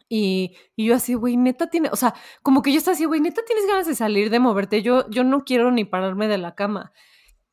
[0.08, 3.20] Y, y yo así, güey, neta tiene, o sea, como que yo estaba así, güey,
[3.20, 6.56] neta tienes ganas de salir, de moverte, yo, yo no quiero ni pararme de la
[6.56, 6.92] cama.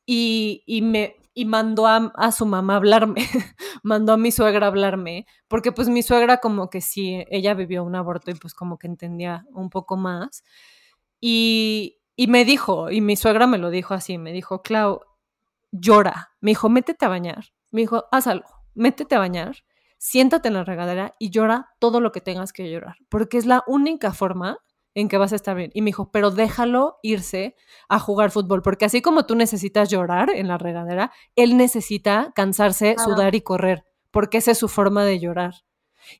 [0.06, 3.22] Y, y me, y mandó a, su mamá a hablarme,
[3.82, 7.84] mandó a mi suegra a hablarme, porque pues mi suegra como que sí, ella vivió
[7.84, 10.44] un aborto y pues como que entendía un poco más.
[11.20, 15.00] Y, y me dijo, y mi suegra me lo dijo así, me dijo, Clau,
[15.72, 16.32] llora.
[16.40, 17.46] Me dijo, métete a bañar.
[17.70, 19.56] Me dijo, haz algo, métete a bañar,
[19.98, 23.64] siéntate en la regadera y llora todo lo que tengas que llorar, porque es la
[23.66, 24.58] única forma
[24.94, 25.70] en que vas a estar bien.
[25.74, 27.56] Y me dijo, pero déjalo irse
[27.88, 32.96] a jugar fútbol, porque así como tú necesitas llorar en la regadera, él necesita cansarse,
[33.02, 35.64] sudar y correr, porque esa es su forma de llorar.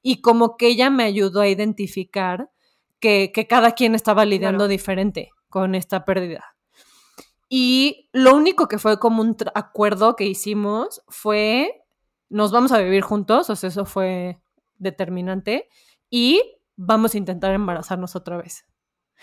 [0.02, 2.50] Y como que ella me ayudó a identificar
[3.00, 6.56] que, cada quien estaba lidiando diferente con esta pérdida.
[7.48, 11.84] Y lo único que fue como un acuerdo que hicimos fue,
[12.30, 14.40] nos vamos a vivir juntos, o sea, eso fue
[14.78, 15.68] determinante,
[16.08, 16.42] y
[16.76, 18.66] vamos a intentar embarazarnos otra vez.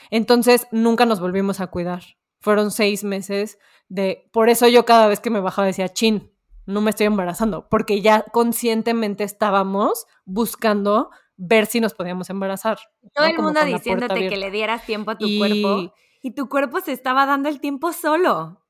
[0.10, 2.04] Entonces, nunca nos volvimos a cuidar.
[2.42, 3.58] Fueron seis meses
[3.90, 4.30] de...
[4.32, 6.32] Por eso yo cada vez que me bajaba decía, chin,
[6.66, 12.78] no me estoy embarazando, porque ya conscientemente estábamos buscando ver si nos podíamos embarazar.
[13.14, 16.92] Todo el mundo diciéndote que le dieras tiempo a tu cuerpo y tu cuerpo se
[16.92, 18.62] estaba dando el tiempo solo.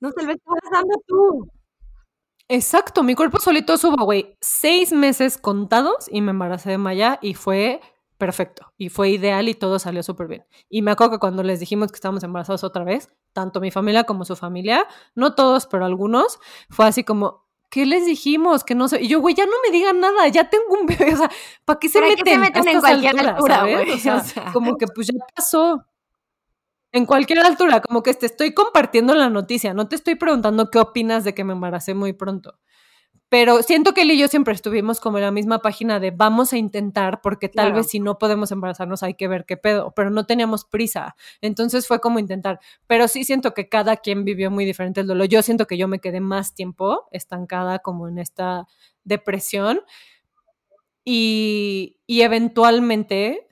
[0.00, 1.50] No se lo estabas dando tú.
[2.48, 7.34] Exacto, mi cuerpo solito subo, güey, seis meses contados y me embaracé de Maya y
[7.34, 7.80] fue
[8.18, 8.72] perfecto.
[8.76, 10.44] Y fue ideal y todo salió súper bien.
[10.68, 14.04] Y me acuerdo que cuando les dijimos que estábamos embarazados otra vez, tanto mi familia
[14.04, 16.38] como su familia, no todos, pero algunos,
[16.68, 18.64] fue así como, ¿qué les dijimos?
[18.64, 19.00] Que no sé.
[19.02, 20.98] Y yo, güey, ya no me digan nada, ya tengo un bebé.
[21.14, 21.30] O sea,
[21.64, 23.90] ¿para qué se meten, en cualquier altura, güey?
[23.92, 25.84] O, sea, como que pues ya pasó.
[26.90, 30.78] En cualquier altura, como que te estoy compartiendo la noticia, no te estoy preguntando qué
[30.78, 32.58] opinas de que me embaracé muy pronto.
[33.30, 36.54] Pero siento que él y yo siempre estuvimos como en la misma página de vamos
[36.54, 40.08] a intentar, porque tal vez si no podemos embarazarnos hay que ver qué pedo, pero
[40.08, 41.14] no teníamos prisa.
[41.42, 42.58] Entonces fue como intentar.
[42.86, 45.28] Pero sí siento que cada quien vivió muy diferente el dolor.
[45.28, 48.66] Yo siento que yo me quedé más tiempo estancada como en esta
[49.04, 49.80] depresión.
[51.04, 53.46] Y, y eventualmente,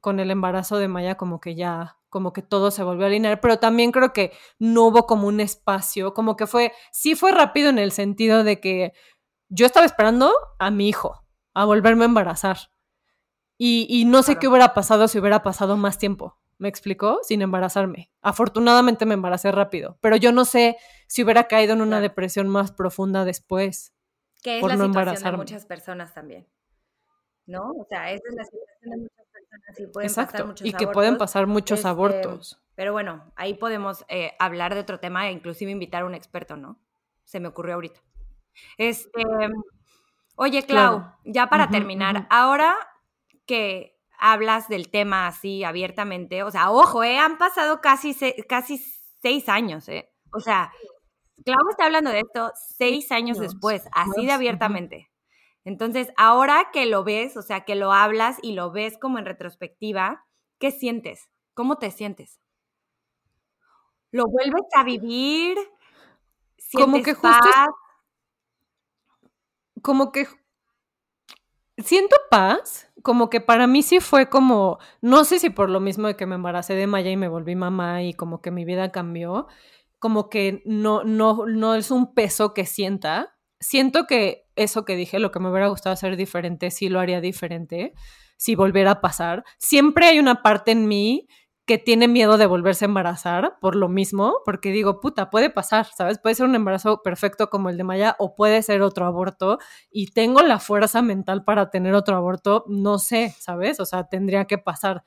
[0.00, 3.40] con el embarazo de Maya, como que ya como que todo se volvió a alinear,
[3.42, 7.68] pero también creo que no hubo como un espacio, como que fue, sí fue rápido
[7.68, 8.94] en el sentido de que
[9.48, 11.24] yo estaba esperando a mi hijo,
[11.54, 12.58] a volverme a embarazar.
[13.58, 17.20] Y, no sé qué hubiera pasado si hubiera pasado más tiempo, ¿me explicó?
[17.22, 18.10] Sin embarazarme.
[18.20, 20.76] Afortunadamente me embaracé rápido, pero yo no sé
[21.06, 23.94] si hubiera caído en una depresión más profunda después.
[24.42, 26.46] Que es por la no situación de muchas personas también.
[27.46, 27.70] ¿No?
[27.70, 30.32] O sea, esa es la situación de muchas personas y pueden Exacto.
[30.32, 32.60] pasar muchos y que pueden pasar muchos este, abortos.
[32.74, 36.56] Pero bueno, ahí podemos eh, hablar de otro tema e inclusive invitar a un experto,
[36.56, 36.78] ¿no?
[37.24, 38.00] Se me ocurrió ahorita.
[38.78, 39.22] Este,
[40.36, 42.74] oye, Clau, ya para terminar, ahora
[43.46, 48.14] que hablas del tema así abiertamente, o sea, ojo, eh, han pasado casi,
[48.48, 48.78] casi
[49.22, 50.10] seis años, eh.
[50.32, 50.72] O sea,
[51.44, 55.10] Clau está hablando de esto seis años después, así de abiertamente.
[55.64, 59.24] Entonces, ahora que lo ves, o sea, que lo hablas y lo ves como en
[59.26, 60.24] retrospectiva,
[60.58, 61.28] ¿qué sientes?
[61.54, 62.40] ¿Cómo te sientes?
[64.12, 65.58] ¿Lo vuelves a vivir?
[66.72, 67.48] como que justo
[69.82, 70.26] como que
[71.78, 76.08] siento paz, como que para mí sí fue como, no sé si por lo mismo
[76.08, 78.90] de que me embaracé de Maya y me volví mamá y como que mi vida
[78.92, 79.46] cambió,
[79.98, 83.36] como que no, no, no es un peso que sienta.
[83.60, 87.20] Siento que eso que dije, lo que me hubiera gustado hacer diferente, sí lo haría
[87.20, 87.94] diferente,
[88.36, 89.44] si volviera a pasar.
[89.58, 91.26] Siempre hay una parte en mí
[91.66, 95.86] que tiene miedo de volverse a embarazar por lo mismo, porque digo, puta, puede pasar,
[95.86, 96.18] ¿sabes?
[96.18, 99.58] Puede ser un embarazo perfecto como el de Maya o puede ser otro aborto
[99.90, 103.80] y tengo la fuerza mental para tener otro aborto, no sé, ¿sabes?
[103.80, 105.02] O sea, tendría que pasar.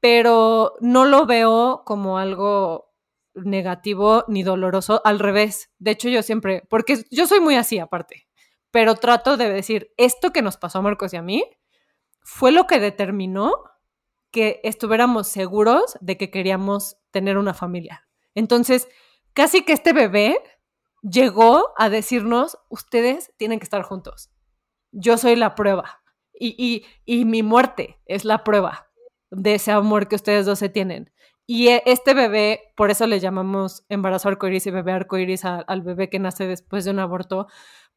[0.00, 2.92] Pero no lo veo como algo
[3.34, 5.70] negativo ni doloroso, al revés.
[5.78, 8.26] De hecho, yo siempre, porque yo soy muy así aparte,
[8.72, 11.44] pero trato de decir, esto que nos pasó a Marcos y a mí
[12.22, 13.54] fue lo que determinó
[14.34, 18.08] que estuviéramos seguros de que queríamos tener una familia.
[18.34, 18.88] Entonces,
[19.32, 20.36] casi que este bebé
[21.02, 24.32] llegó a decirnos, ustedes tienen que estar juntos.
[24.90, 26.02] Yo soy la prueba.
[26.36, 28.88] Y, mi muerte es la prueba
[29.30, 31.12] de ese amor que ustedes dos se tienen.
[31.46, 36.10] Y e, este bebé, por eso le llamamos embarazo arcoíris y bebé arcoíris al bebé
[36.10, 37.46] que nace después de un aborto,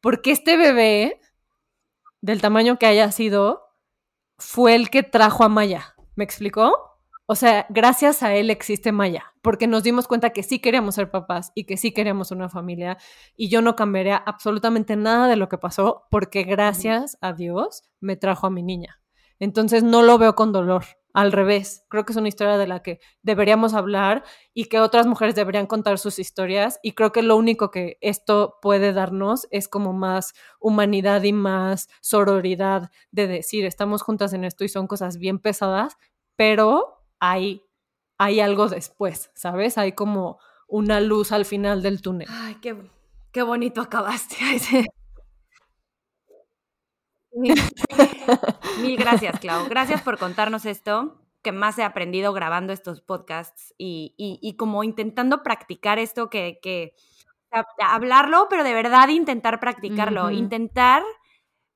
[0.00, 1.20] porque este bebé,
[2.20, 3.64] del tamaño que haya sido,
[4.38, 5.96] fue el que trajo a Maya.
[6.18, 6.72] ¿Me explicó?
[7.26, 11.12] O sea, gracias a él existe Maya, porque nos dimos cuenta que sí queríamos ser
[11.12, 12.98] papás y que sí queríamos una familia
[13.36, 18.16] y yo no cambiaría absolutamente nada de lo que pasó porque gracias a Dios me
[18.16, 19.00] trajo a mi niña.
[19.38, 22.82] Entonces no lo veo con dolor, al revés, creo que es una historia de la
[22.82, 27.36] que deberíamos hablar y que otras mujeres deberían contar sus historias y creo que lo
[27.36, 34.02] único que esto puede darnos es como más humanidad y más sororidad de decir, estamos
[34.02, 35.96] juntas en esto y son cosas bien pesadas,
[36.36, 37.64] pero hay,
[38.18, 39.78] hay algo después, ¿sabes?
[39.78, 40.38] Hay como
[40.68, 42.28] una luz al final del túnel.
[42.30, 42.76] Ay, qué,
[43.32, 44.36] qué bonito acabaste.
[48.82, 49.68] Mil gracias, Clau.
[49.68, 55.42] Gracias por contarnos esto, que más he aprendido grabando estos podcasts y, y, como intentando
[55.42, 56.94] practicar esto que, que,
[57.78, 61.02] hablarlo, pero de verdad intentar practicarlo, intentar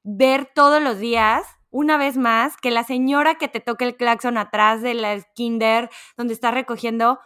[0.03, 4.37] ver todos los días una vez más, que la señora que te toque el claxon
[4.37, 5.89] atrás del kinder
[6.19, 7.19] donde está recogiendo,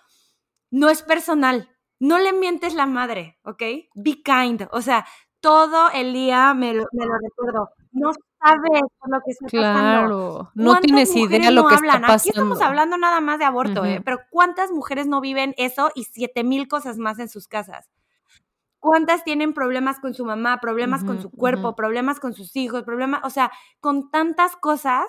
[0.70, 1.68] no es personal.
[1.98, 3.62] No le mientes la madre, ¿ok?
[3.94, 4.68] Be kind.
[4.70, 5.04] O sea,
[5.40, 7.70] todo el día me lo, recuerdo.
[7.90, 8.12] No
[8.46, 12.12] sabes lo que está claro, no tienes idea lo que está pasando.
[12.12, 14.00] Aquí estamos hablando nada más de aborto, ¿eh?
[14.04, 17.90] Pero ¿cuántas mujeres no viven eso y siete mil cosas más en sus casas?
[18.78, 23.20] ¿Cuántas tienen problemas con su mamá, problemas con su cuerpo, problemas con sus hijos, problemas,
[23.24, 25.06] o sea, con tantas cosas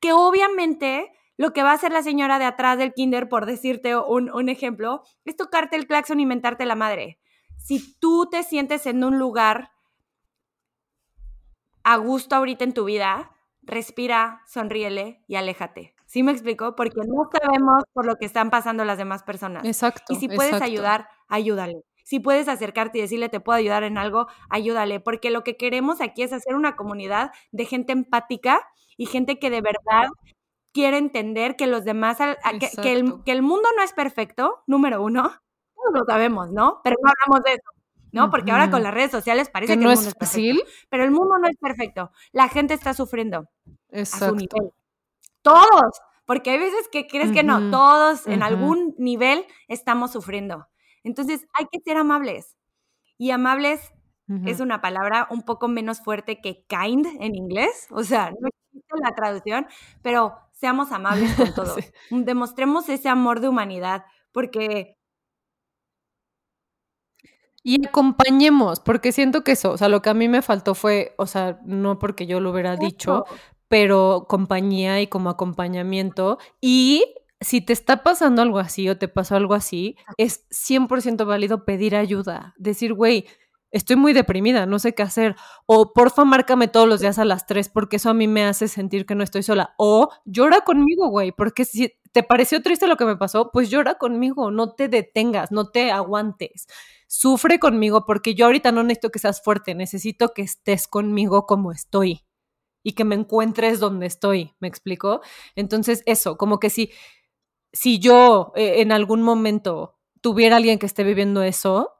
[0.00, 3.96] que obviamente lo que va a hacer la señora de atrás del kinder, por decirte
[3.96, 7.18] un, un ejemplo, es tocarte el claxon y mentarte la madre.
[7.56, 9.70] Si tú te sientes en un lugar
[11.84, 15.94] a gusto ahorita en tu vida, respira, sonríele y aléjate.
[16.06, 16.74] ¿Sí me explico?
[16.74, 19.64] Porque no sabemos por lo que están pasando las demás personas.
[19.64, 20.12] Exacto.
[20.12, 21.84] Y si puedes ayudar, ayúdale.
[22.02, 26.00] Si puedes acercarte y decirle, te puedo ayudar en algo, ayúdale, porque lo que queremos
[26.00, 28.66] aquí es hacer una comunidad de gente empática
[28.96, 30.08] y gente que de verdad
[30.72, 32.18] quiere entender que los demás,
[32.82, 35.22] que, el, mundo no es perfecto, número uno,
[35.74, 36.80] todos lo sabemos, ¿no?
[36.82, 37.79] Pero no hablamos de eso.
[38.12, 38.30] ¿No?
[38.30, 40.62] Porque ahora con las redes sociales parece que, no el mundo es, fácil.
[40.88, 42.10] Pero el mundo no es perfecto.
[42.32, 43.48] La gente está sufriendo
[43.90, 44.26] Exacto.
[44.26, 44.72] a su nivel.
[45.42, 50.68] Todos, porque hay veces que crees que no, todos en algún nivel estamos sufriendo.
[51.02, 52.56] Entonces hay que ser amables.
[53.18, 53.92] Y amables
[54.46, 57.88] es una palabra un poco menos fuerte que kind en inglés.
[57.90, 59.66] O sea, no existe la traducción,
[60.02, 61.76] pero seamos amables con todos.
[62.10, 64.99] Demostremos ese amor de humanidad, porque
[67.62, 71.14] y acompañemos, porque siento que eso, o sea, lo que a mí me faltó fue,
[71.18, 73.24] o sea, no porque yo lo hubiera dicho,
[73.68, 77.04] pero compañía y como acompañamiento y
[77.40, 81.96] si te está pasando algo así o te pasó algo así, es 100% válido pedir
[81.96, 82.54] ayuda.
[82.58, 83.26] Decir, güey,
[83.70, 85.36] estoy muy deprimida, no sé qué hacer.
[85.66, 88.68] O porfa, márcame todos los días a las 3 porque eso a mí me hace
[88.68, 89.74] sentir que no estoy sola.
[89.78, 93.94] O llora conmigo, güey, porque si te pareció triste lo que me pasó, pues llora
[93.94, 96.66] conmigo, no te detengas, no te aguantes.
[97.12, 101.72] Sufre conmigo porque yo ahorita no necesito que seas fuerte, necesito que estés conmigo como
[101.72, 102.24] estoy
[102.84, 105.20] y que me encuentres donde estoy, ¿me explico?
[105.56, 106.92] Entonces, eso, como que si
[107.72, 111.92] si yo eh, en algún momento tuviera alguien que esté viviendo eso,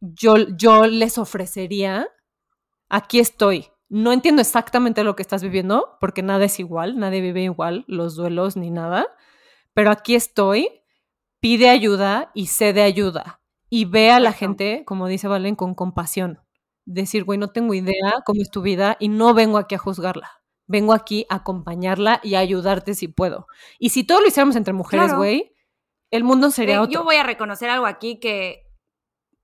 [0.00, 2.08] yo, yo les ofrecería,
[2.88, 3.68] aquí estoy.
[3.88, 8.16] No entiendo exactamente lo que estás viviendo, porque nada es igual, nadie vive igual, los
[8.16, 9.08] duelos ni nada,
[9.74, 10.82] pero aquí estoy,
[11.40, 13.37] pide ayuda y cede ayuda.
[13.70, 16.40] Y ve a la gente, como dice Valen, con compasión.
[16.84, 20.30] decir, güey, no tengo idea cómo es tu vida y no vengo aquí a juzgarla.
[20.66, 23.46] Vengo aquí a acompañarla y a ayudarte si puedo.
[23.78, 25.54] Y si todo lo hiciéramos entre mujeres, güey,
[26.10, 26.92] el mundo sería otro.
[26.92, 28.68] Yo voy a reconocer algo aquí que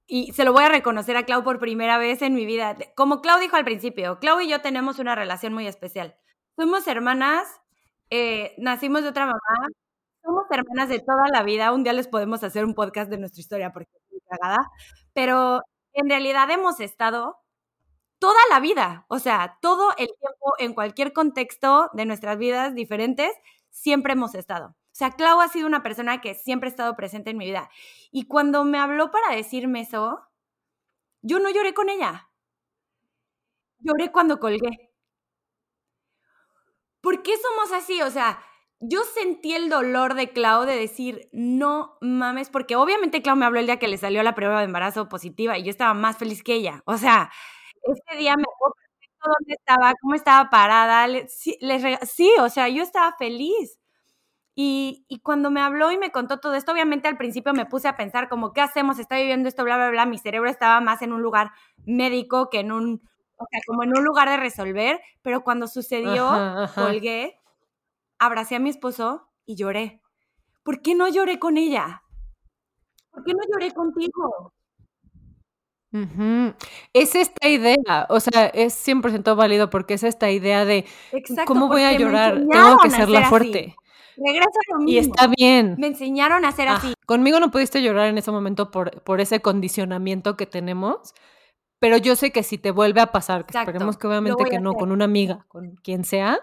[0.06, 2.76] y se lo voy a reconocer a Clau por primera vez en mi vida.
[2.94, 6.16] Como Clau dijo al principio, Clau y yo tenemos una relación muy especial.
[6.56, 7.48] Somos hermanas,
[8.10, 9.68] eh, nacimos de otra mamá,
[10.22, 11.72] somos hermanas de toda la vida.
[11.72, 13.90] Un día les podemos hacer un podcast de nuestra historia porque
[15.12, 15.62] Pero
[15.92, 17.38] en realidad hemos estado
[18.18, 23.32] toda la vida, o sea, todo el tiempo, en cualquier contexto de nuestras vidas diferentes,
[23.70, 24.68] siempre hemos estado.
[24.68, 27.70] O sea, Clau ha sido una persona que siempre ha estado presente en mi vida.
[28.12, 30.20] Y cuando me habló para decirme eso,
[31.22, 32.28] yo no lloré con ella.
[33.78, 34.90] Lloré cuando colgué.
[37.00, 38.00] ¿Por qué somos así?
[38.02, 38.38] O sea,
[38.88, 43.60] yo sentí el dolor de Clau de decir, no mames, porque obviamente Clau me habló
[43.60, 46.42] el día que le salió la prueba de embarazo positiva y yo estaba más feliz
[46.42, 46.82] que ella.
[46.86, 47.30] O sea,
[47.82, 51.06] ese día me acuerdo perfecto dónde estaba, cómo estaba parada.
[51.28, 51.58] sí,
[52.02, 53.78] sí, o sea, yo estaba feliz.
[54.56, 57.96] Y, cuando me habló y me contó todo esto, obviamente al principio me puse a
[57.96, 58.98] pensar como, ¿qué hacemos?
[58.98, 60.06] Está viviendo esto, bla, bla, bla.
[60.06, 61.50] Mi cerebro estaba más en un lugar
[61.84, 63.02] médico que en un,
[63.36, 65.00] o sea, como en un lugar de resolver.
[65.22, 66.30] Pero cuando sucedió,
[66.74, 67.40] colgué,
[68.18, 70.00] abracé a mi esposo y lloré.
[70.62, 72.02] ¿Por qué no lloré con ella?
[73.10, 74.52] ¿Por qué no lloré contigo?
[76.92, 80.84] Es esta idea, o sea, es 100% válido porque es esta idea de,
[81.46, 82.42] ¿cómo voy a llorar?
[82.50, 83.76] Tengo que ser la fuerte.
[84.16, 85.76] Regresa lo Y está bien.
[85.78, 86.94] Me enseñaron a ser así.
[87.06, 91.14] Conmigo no pudiste llorar en ese momento por, por ese condicionamiento que tenemos,
[91.84, 94.72] pero yo sé que si te vuelve a pasar, que esperemos que obviamente que no,
[94.72, 96.40] con una amiga, con quien sea,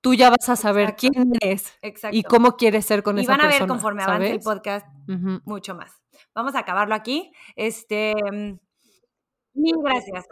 [0.00, 1.76] tú ya vas a saber quién eres
[2.12, 3.42] y cómo quieres ser con esa persona.
[3.42, 4.86] Y van a ver conforme avance el podcast
[5.44, 5.90] mucho más.
[6.36, 7.32] Vamos a acabarlo aquí.
[7.56, 8.14] Este,
[9.54, 10.24] mil gracias.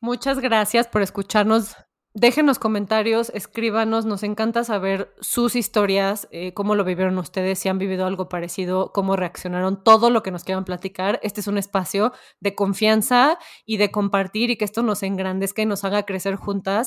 [0.00, 1.76] Muchas gracias por escucharnos
[2.18, 7.78] Déjenos comentarios, escríbanos, nos encanta saber sus historias, eh, cómo lo vivieron ustedes, si han
[7.78, 11.20] vivido algo parecido, cómo reaccionaron, todo lo que nos quieran platicar.
[11.22, 15.66] Este es un espacio de confianza y de compartir y que esto nos engrandezca y
[15.66, 16.86] nos haga crecer juntas.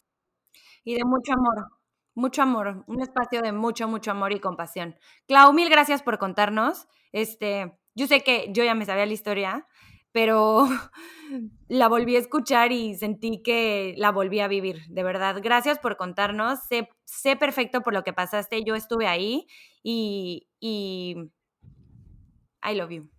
[0.83, 1.73] Y de mucho amor,
[2.15, 4.95] mucho amor, un espacio de mucho, mucho amor y compasión.
[5.27, 6.87] Clau, mil gracias por contarnos.
[7.11, 9.67] Este, yo sé que yo ya me sabía la historia,
[10.11, 10.67] pero
[11.67, 15.37] la volví a escuchar y sentí que la volví a vivir, de verdad.
[15.41, 19.47] Gracias por contarnos, sé, sé perfecto por lo que pasaste, yo estuve ahí
[19.83, 21.15] y, y
[22.63, 23.09] I love you.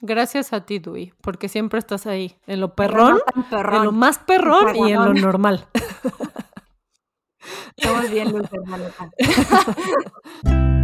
[0.00, 3.18] Gracias a ti, Dui, porque siempre estás ahí, en lo perrón,
[3.50, 5.66] en lo más perrón y en lo normal.
[7.76, 8.48] Estamos bien, Luz.